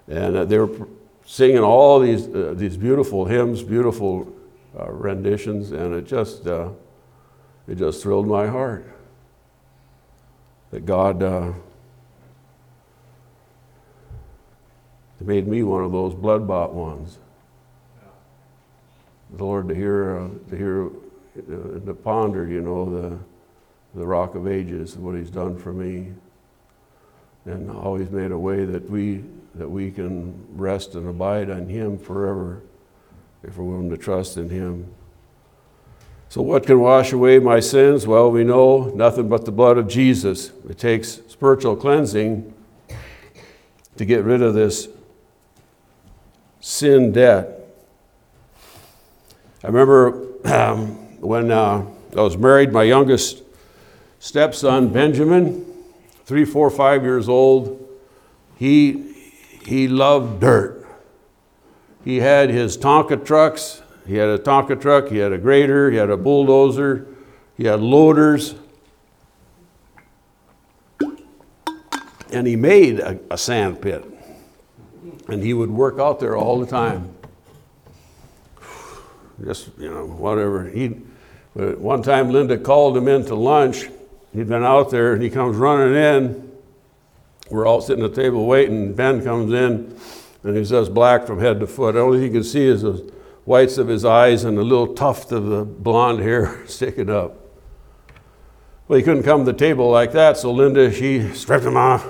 [0.09, 0.89] And uh, they were
[1.25, 2.29] singing all these,
[2.59, 4.33] these beautiful hymns, beautiful
[4.75, 8.87] renditions, and it just it just thrilled my heart
[10.71, 11.23] that God
[15.21, 17.19] uh, made me one of those blood bought ones.
[19.37, 23.19] The Lord to hear, uh, to hear, uh, to ponder, you know, the,
[23.99, 26.13] the rock of ages, what He's done for me,
[27.45, 31.99] and always made a way that we that we can rest and abide on Him
[31.99, 32.63] forever
[33.43, 34.87] if we're willing to trust in Him.
[36.31, 38.07] So, what can wash away my sins?
[38.07, 40.53] Well, we know nothing but the blood of Jesus.
[40.69, 42.53] It takes spiritual cleansing
[43.97, 44.89] to get rid of this
[46.69, 47.67] sin debt.
[49.65, 50.89] I remember um,
[51.19, 53.43] when uh, I was married, my youngest
[54.19, 55.65] stepson, Benjamin,
[56.27, 57.89] three, four, five years old,
[58.57, 59.15] he,
[59.65, 60.87] he loved dirt.
[62.05, 65.97] He had his Tonka trucks He had a Tonka truck, he had a grader, he
[65.97, 67.07] had a bulldozer,
[67.57, 68.55] he had loaders.
[72.31, 74.18] And he made a, a sand pit.
[75.27, 77.15] And he would work out there all the time.
[79.45, 80.69] Just, you know, whatever.
[80.69, 80.89] He,
[81.55, 83.89] one time Linda called him in to lunch.
[84.33, 86.53] He'd been out there and he comes running in.
[87.51, 88.95] We're all sitting at the table waiting.
[88.95, 89.99] Ben comes in
[90.45, 91.95] and he's just black from head to foot.
[91.95, 93.13] Thing you can see is the
[93.45, 97.37] whites of his eyes and a little tuft of the blonde hair sticking up.
[98.87, 102.07] Well, he couldn't come to the table like that, so Linda, she stripped him off,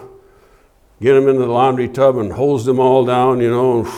[1.00, 3.88] get him into the laundry tub and hosed them all down, you know, and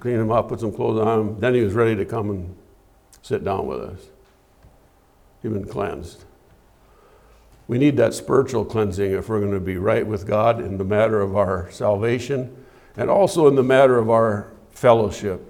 [0.00, 1.40] clean them up, put some clothes on them.
[1.40, 2.56] Then he was ready to come and
[3.22, 4.00] sit down with us.
[5.42, 6.24] He'd been cleansed.
[7.68, 10.84] We need that spiritual cleansing if we're going to be right with God in the
[10.84, 12.64] matter of our salvation
[12.96, 15.40] and also in the matter of our fellowship.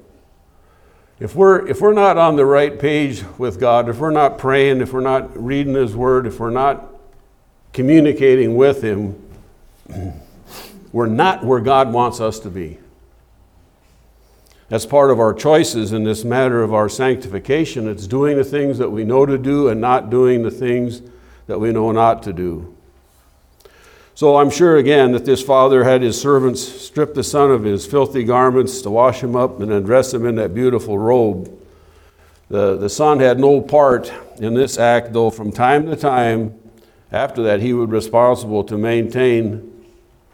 [1.18, 4.80] If we're, if we're not on the right page with God, if we're not praying,
[4.80, 6.94] if we're not reading His Word, if we're not
[7.72, 9.18] communicating with Him,
[10.93, 12.78] we're not where God wants us to be.
[14.68, 17.88] That's part of our choices in this matter of our sanctification.
[17.88, 21.03] It's doing the things that we know to do and not doing the things
[21.47, 22.74] that we know not to do.
[24.14, 27.86] So I'm sure again that this father had his servants strip the son of his
[27.86, 31.59] filthy garments to wash him up and then dress him in that beautiful robe.
[32.49, 36.59] The, the son had no part in this act, though from time to time
[37.11, 39.71] after that he would be responsible to maintain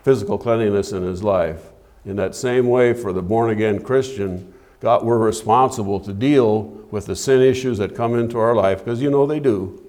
[0.08, 1.72] physical cleanliness in his life.
[2.04, 7.06] In that same way, for the born again Christian, God, we're responsible to deal with
[7.06, 9.82] the sin issues that come into our life, because you know they do.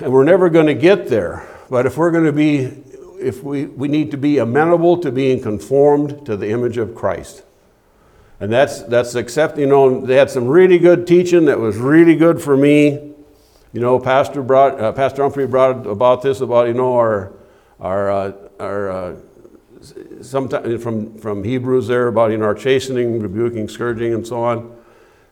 [0.00, 2.70] And we're never going to get there but if we're going to be,
[3.18, 7.42] if we, we need to be amenable to being conformed to the image of Christ.
[8.40, 12.16] And that's, that's accept, you know, they had some really good teaching that was really
[12.16, 13.14] good for me.
[13.72, 17.32] You know, Pastor brought, uh, Pastor Humphrey brought about this, about, you know, our,
[17.84, 19.16] our, uh, our, uh,
[20.22, 24.74] sometimes from, from Hebrews there about, know, our chastening, rebuking, scourging, and so on.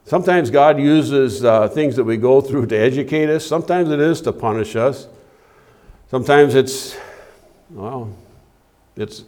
[0.05, 3.47] Sometimes God uses uh, things that we go through to educate us.
[3.47, 5.09] Sometimes it is to punish us.
[6.11, 6.95] Sometimes it's,
[7.71, 8.15] well,
[8.97, 9.25] it's,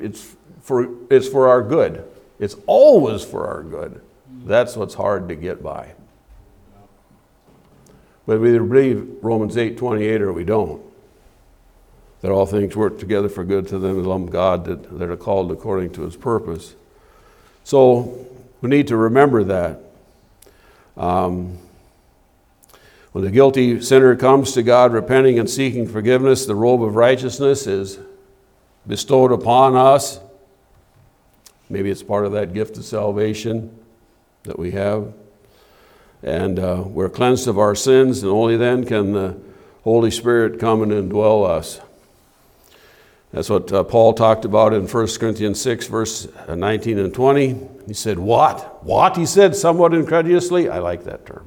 [0.00, 2.04] it's, for, it's for our good.
[2.38, 4.00] It's always for our good.
[4.46, 5.92] That's what's hard to get by.
[8.26, 10.85] But we either believe Romans 8 28 or we don't.
[12.26, 15.16] That all things work together for good to them that love God, that, that are
[15.16, 16.74] called according to his purpose.
[17.62, 18.26] So
[18.60, 19.78] we need to remember that.
[20.96, 21.58] Um,
[23.12, 27.68] when the guilty sinner comes to God repenting and seeking forgiveness, the robe of righteousness
[27.68, 28.00] is
[28.88, 30.18] bestowed upon us.
[31.70, 33.78] Maybe it's part of that gift of salvation
[34.42, 35.12] that we have.
[36.24, 39.38] And uh, we're cleansed of our sins, and only then can the
[39.84, 41.80] Holy Spirit come and indwell us.
[43.36, 47.68] That's what uh, Paul talked about in 1 Corinthians 6, verse uh, 19 and 20.
[47.86, 48.82] He said, What?
[48.82, 49.14] What?
[49.14, 50.70] He said, somewhat incredulously.
[50.70, 51.46] I like that term.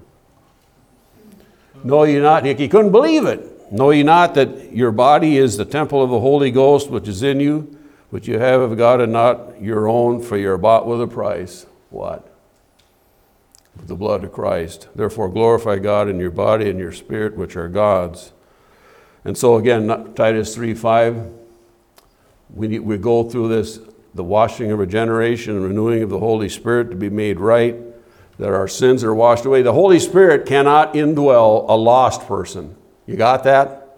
[1.83, 3.71] Know ye not, he couldn't believe it.
[3.71, 7.23] Know ye not that your body is the temple of the Holy Ghost which is
[7.23, 7.75] in you,
[8.11, 11.07] which you have of God and not your own, for you are bought with a
[11.07, 11.65] price.
[11.89, 12.31] What?
[13.75, 14.89] With the blood of Christ.
[14.93, 18.31] Therefore glorify God in your body and your spirit, which are God's.
[19.25, 21.38] And so again, Titus 3 5,
[22.53, 23.79] we, we go through this
[24.13, 27.75] the washing of regeneration and renewing of the Holy Spirit to be made right
[28.39, 29.61] that our sins are washed away.
[29.61, 32.75] The Holy Spirit cannot indwell a lost person.
[33.05, 33.97] You got that?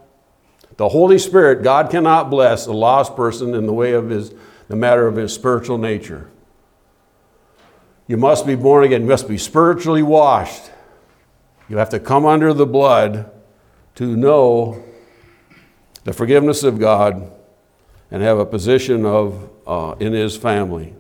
[0.78, 4.34] The Holy Spirit, God cannot bless a lost person in the way of his,
[4.68, 6.30] the matter of his spiritual nature.
[8.08, 9.02] You must be born again.
[9.02, 10.72] You must be spiritually washed.
[11.70, 13.32] You have to come under the blood
[13.96, 14.84] to know
[16.04, 17.32] the forgiveness of God
[18.12, 20.94] and have a position of, uh, in His family.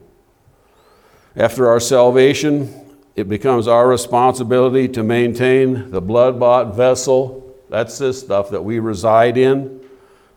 [1.35, 2.73] After our salvation,
[3.15, 7.55] it becomes our responsibility to maintain the blood bought vessel.
[7.69, 9.81] That's this stuff that we reside in.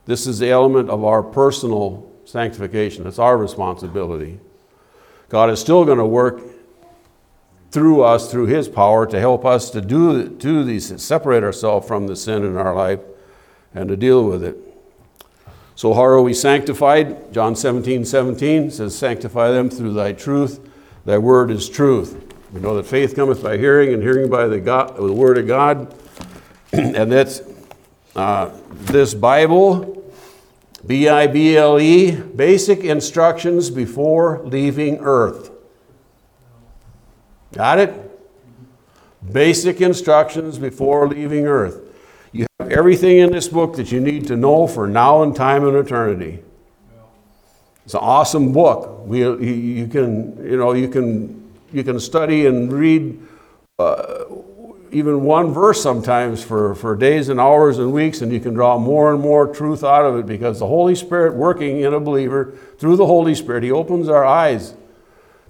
[0.06, 3.06] This is the element of our personal sanctification.
[3.06, 4.40] It's our responsibility.
[5.28, 6.42] God is still going to work
[7.70, 12.06] through us, through His power, to help us to do, do these, separate ourselves from
[12.06, 13.00] the sin in our life
[13.74, 14.56] and to deal with it.
[15.76, 17.32] So, how are we sanctified?
[17.32, 20.60] John 17 17 says, Sanctify them through thy truth.
[21.04, 22.32] Thy word is truth.
[22.52, 25.48] We know that faith cometh by hearing, and hearing by the, God, the Word of
[25.48, 25.92] God.
[26.72, 27.42] and that's
[28.14, 30.12] uh, this Bible,
[30.86, 35.50] B I B L E, basic instructions before leaving earth.
[37.52, 38.00] Got it?
[39.32, 41.83] Basic instructions before leaving earth.
[42.34, 45.66] You have everything in this book that you need to know for now and time
[45.66, 46.42] and eternity.
[47.84, 49.06] It's an awesome book.
[49.06, 53.22] We, you, can, you know, you can, you can study and read
[53.78, 54.24] uh,
[54.90, 58.78] even one verse sometimes for, for days and hours and weeks, and you can draw
[58.78, 62.56] more and more truth out of it because the Holy Spirit working in a believer
[62.78, 64.74] through the Holy Spirit, He opens our eyes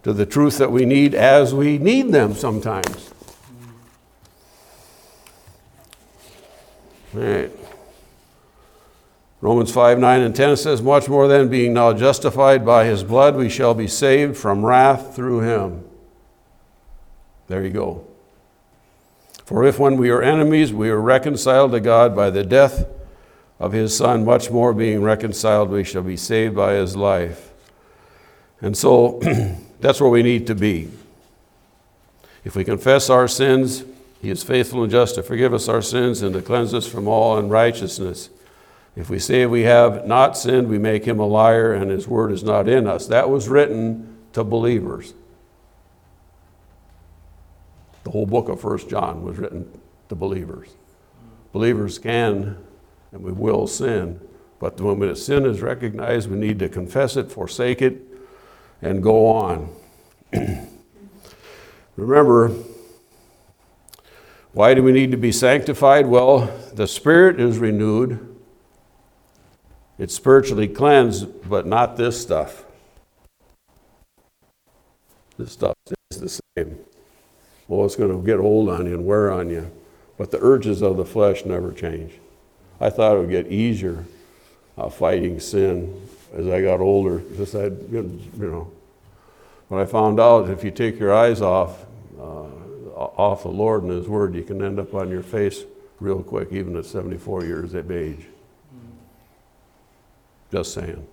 [0.03, 3.14] to the truth that we need as we need them sometimes.
[7.15, 7.51] All right.
[9.41, 13.37] Romans 5 9 and 10 says, Much more than being now justified by his blood,
[13.37, 15.85] we shall be saved from wrath through him.
[17.49, 18.07] There you go.
[19.45, 22.87] For if when we were enemies, we were reconciled to God by the death
[23.61, 27.53] of his Son, much more being reconciled, we shall be saved by his life.
[28.61, 29.21] And so
[29.81, 30.91] that's where we need to be.
[32.45, 33.85] If we confess our sins,
[34.25, 37.07] he is faithful and just to forgive us our sins and to cleanse us from
[37.07, 38.31] all unrighteousness.
[38.97, 42.33] If we say we have not sinned, we make him a liar and his word
[42.33, 43.07] is not in us.
[43.07, 45.13] That was written to believers.
[48.05, 49.71] The whole book of First John was written
[50.09, 50.71] to believers.
[51.53, 52.57] Believers can
[53.13, 54.19] and we will sin,
[54.59, 58.01] but the moment a sin is recognized, we need to confess it, forsake it,
[58.81, 59.69] and go on.
[61.97, 62.51] Remember,
[64.55, 66.07] why do we need to be sanctified?
[66.07, 68.35] Well, the spirit is renewed.
[69.99, 72.65] It's spiritually cleansed, but not this stuff.
[75.37, 75.75] This stuff
[76.13, 76.79] is the same.
[77.67, 79.71] Well, it's going to get old on you and wear on you,
[80.17, 82.13] but the urges of the flesh never change.
[82.81, 84.05] I thought it would get easier
[84.79, 88.71] uh, fighting sin as I got older, because I'd, you know,
[89.69, 91.87] but I found out if you take your eyes off,
[92.21, 92.47] uh,
[92.95, 95.65] off the Lord and His Word, you can end up on your face
[96.01, 98.27] real quick, even at 74 years of age.
[100.53, 101.07] Just saying.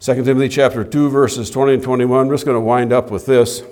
[0.00, 2.26] 2 Timothy chapter 2, verses 20 and 21.
[2.26, 3.62] I'm just going to wind up with this.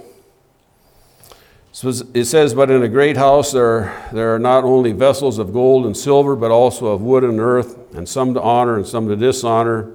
[1.83, 5.85] It says, But in a great house there, there are not only vessels of gold
[5.85, 9.17] and silver, but also of wood and earth, and some to honor and some to
[9.17, 9.91] dishonor.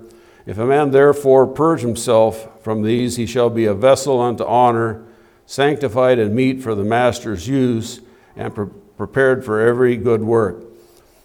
[0.48, 5.04] If a man therefore purge himself from these, he shall be a vessel unto honor,
[5.46, 8.00] sanctified and meet for the master's use,
[8.38, 10.64] and pre- prepared for every good work.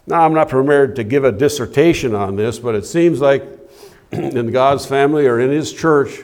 [0.09, 3.45] Now, I'm not prepared to give a dissertation on this, but it seems like
[4.13, 6.23] in God's family or in His church,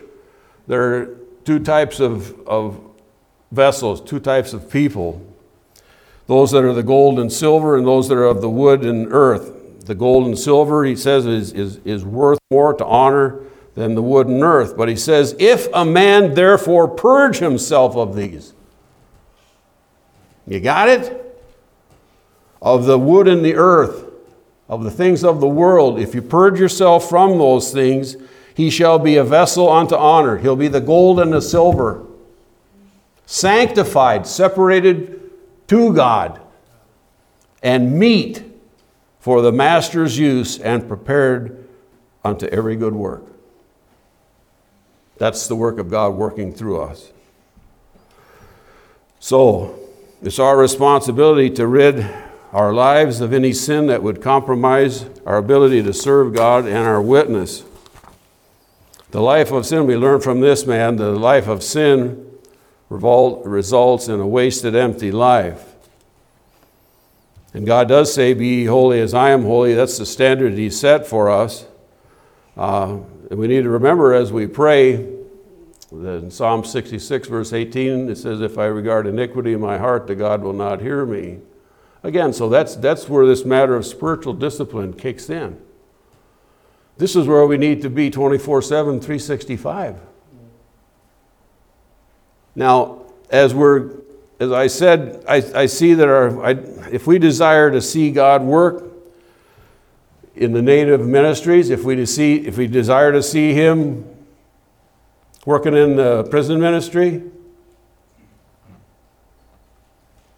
[0.67, 2.81] there are two types of, of
[3.53, 5.25] vessels, two types of people
[6.27, 9.11] those that are the gold and silver, and those that are of the wood and
[9.11, 9.58] earth
[9.89, 13.41] the gold and silver, he says, is, is, is worth more to honor
[13.75, 14.77] than the wood and earth.
[14.77, 18.53] But he says, if a man therefore purge himself of these,
[20.47, 21.25] you got it?
[22.61, 24.05] Of the wood and the earth,
[24.69, 28.17] of the things of the world, if you purge yourself from those things,
[28.55, 30.37] he shall be a vessel unto honor.
[30.37, 32.05] He'll be the gold and the silver,
[33.25, 35.31] sanctified, separated
[35.69, 36.43] to God,
[37.63, 38.48] and meet
[39.21, 41.69] for the master's use and prepared
[42.25, 43.25] unto every good work.
[45.19, 47.13] That's the work of God working through us.
[49.21, 49.79] So,
[50.23, 52.07] it's our responsibility to rid
[52.53, 57.03] our lives of any sin that would compromise our ability to serve God and our
[57.03, 57.65] witness.
[59.11, 62.25] The life of sin, we learn from this man, the life of sin
[62.89, 65.68] results in a wasted, empty life.
[67.55, 69.75] And God does say, Be holy as I am holy.
[69.75, 71.67] That's the standard He set for us.
[72.57, 72.99] Uh,
[73.31, 74.97] and we need to remember as we pray
[75.91, 80.07] that in Psalm 66, verse 18, it says, If I regard iniquity in my heart,
[80.07, 81.39] the God will not hear me.
[82.03, 85.61] Again, so that's, that's where this matter of spiritual discipline kicks in.
[86.97, 90.01] This is where we need to be 24 7, 365.
[92.55, 93.98] Now, as we're
[94.41, 96.51] as I said, I, I see that our, I,
[96.91, 98.85] if we desire to see God work
[100.39, 104.09] in the native ministries, if we, see, if we desire to see Him
[105.45, 107.23] working in the prison ministry,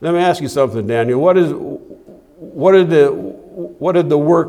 [0.01, 1.21] let me ask you something, Daniel.
[1.21, 4.49] What, is, what, did the, what did the work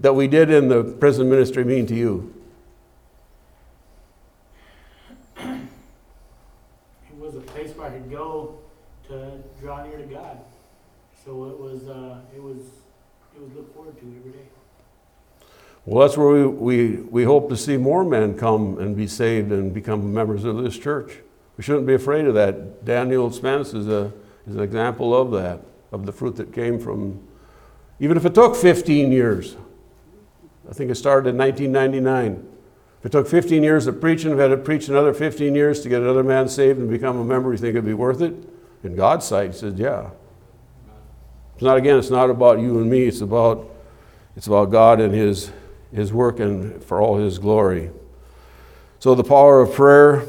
[0.00, 2.34] that we did in the prison ministry mean to you?
[5.38, 5.58] It
[7.18, 8.58] was a place where I could go
[9.08, 10.38] to draw near to God.
[11.24, 11.52] So
[13.34, 14.46] it was, looked forward to every day.
[15.84, 19.50] Well, that's where we, we, we hope to see more men come and be saved
[19.50, 21.18] and become members of this church.
[21.56, 22.84] We shouldn't be afraid of that.
[22.84, 24.12] Daniel Spence is, a,
[24.46, 25.60] is an example of that,
[25.90, 27.20] of the fruit that came from,
[27.98, 29.56] even if it took 15 years.
[30.70, 32.48] I think it started in 1999.
[33.00, 35.80] If it took 15 years of preaching, if I had to preach another 15 years
[35.80, 38.34] to get another man saved and become a member, you think it'd be worth it?
[38.84, 40.10] In God's sight, he says, yeah.
[41.62, 43.70] It's not, again, it's not about you and me, it's about,
[44.34, 45.52] it's about God and his,
[45.94, 47.92] his work and for all his glory.
[48.98, 50.26] So the power of prayer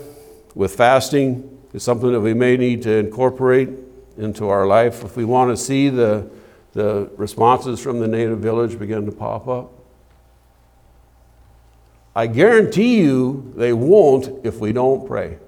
[0.54, 3.70] with fasting is something that we may need to incorporate
[4.16, 6.30] into our life if we want to see the,
[6.74, 9.72] the responses from the native village begin to pop up.
[12.16, 15.40] I guarantee you they won't if we don't pray.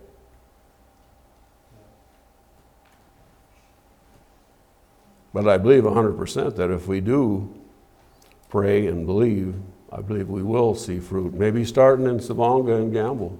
[5.36, 7.54] But I believe 100% that if we do
[8.48, 9.54] pray and believe,
[9.92, 11.34] I believe we will see fruit.
[11.34, 13.38] Maybe starting in Savoonga and Gambell.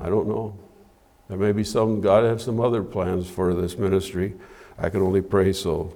[0.00, 0.58] I don't know.
[1.28, 4.34] There may be some, God has some other plans for this ministry.
[4.76, 5.94] I can only pray so.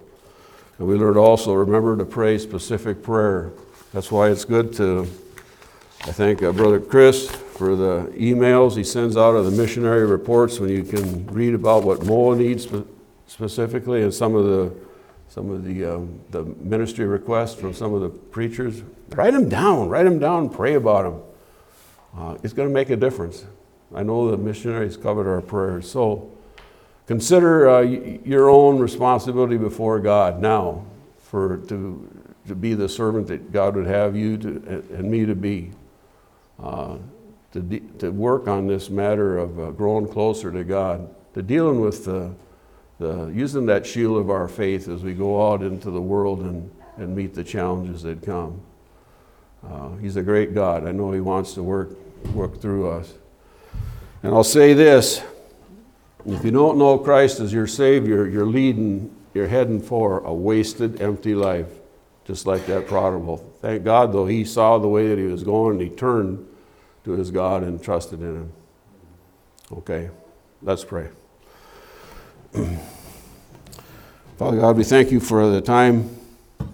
[0.78, 3.50] And we learned also, remember to pray specific prayer.
[3.92, 5.00] That's why it's good to,
[6.02, 10.60] I thank uh, Brother Chris for the emails he sends out of the missionary reports
[10.60, 12.66] when you can read about what Moa needs
[13.30, 14.74] specifically and some of the,
[15.28, 18.82] some of the, um, the ministry requests from some of the preachers.
[19.10, 21.22] Write them down, write them down, pray about them.
[22.18, 23.44] Uh, it's going to make a difference.
[23.94, 25.88] I know the missionaries covered our prayers.
[25.88, 26.32] So
[27.06, 30.84] consider uh, your own responsibility before God now
[31.20, 32.08] for to,
[32.48, 35.70] to be the servant that God would have you to, and- and me to be.
[36.60, 36.96] Uh,
[37.52, 41.80] to, de- to work on this matter of uh, growing closer to God, to dealing
[41.80, 42.32] with the,
[43.00, 46.70] the, using that shield of our faith as we go out into the world and,
[46.98, 48.60] and meet the challenges that come.
[49.66, 50.86] Uh, he's a great God.
[50.86, 51.90] I know He wants to work,
[52.34, 53.14] work through us.
[54.22, 55.22] And I'll say this
[56.26, 61.00] if you don't know Christ as your Savior, you're leading, you're heading for a wasted,
[61.00, 61.68] empty life,
[62.26, 63.38] just like that prodigal.
[63.62, 66.46] Thank God, though, he saw the way that he was going and he turned
[67.04, 68.52] to his God and trusted in him.
[69.72, 70.10] Okay,
[70.62, 71.08] let's pray.
[74.36, 76.16] Father God, we thank you for the time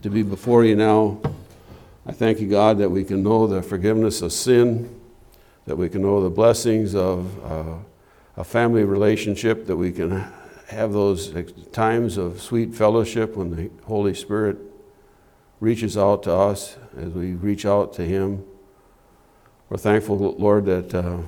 [0.00, 1.20] to be before you now.
[2.06, 4.98] I thank you, God, that we can know the forgiveness of sin,
[5.66, 7.74] that we can know the blessings of uh,
[8.38, 10.24] a family relationship, that we can
[10.68, 11.34] have those
[11.72, 14.56] times of sweet fellowship when the Holy Spirit
[15.60, 18.42] reaches out to us as we reach out to Him.
[19.68, 21.18] We're thankful, Lord, that uh,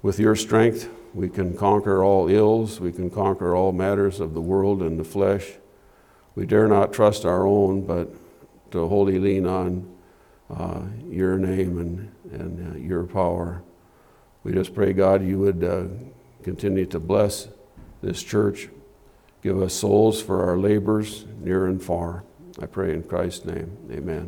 [0.00, 4.40] with your strength we can conquer all ills, we can conquer all matters of the
[4.40, 5.52] world and the flesh.
[6.34, 8.12] We dare not trust our own, but
[8.72, 9.88] to wholly lean on
[10.50, 13.62] uh, your name and, and uh, your power.
[14.42, 15.84] We just pray, God, you would uh,
[16.42, 17.48] continue to bless
[18.02, 18.68] this church.
[19.42, 22.24] Give us souls for our labors near and far.
[22.60, 23.76] I pray in Christ's name.
[23.90, 24.22] Amen.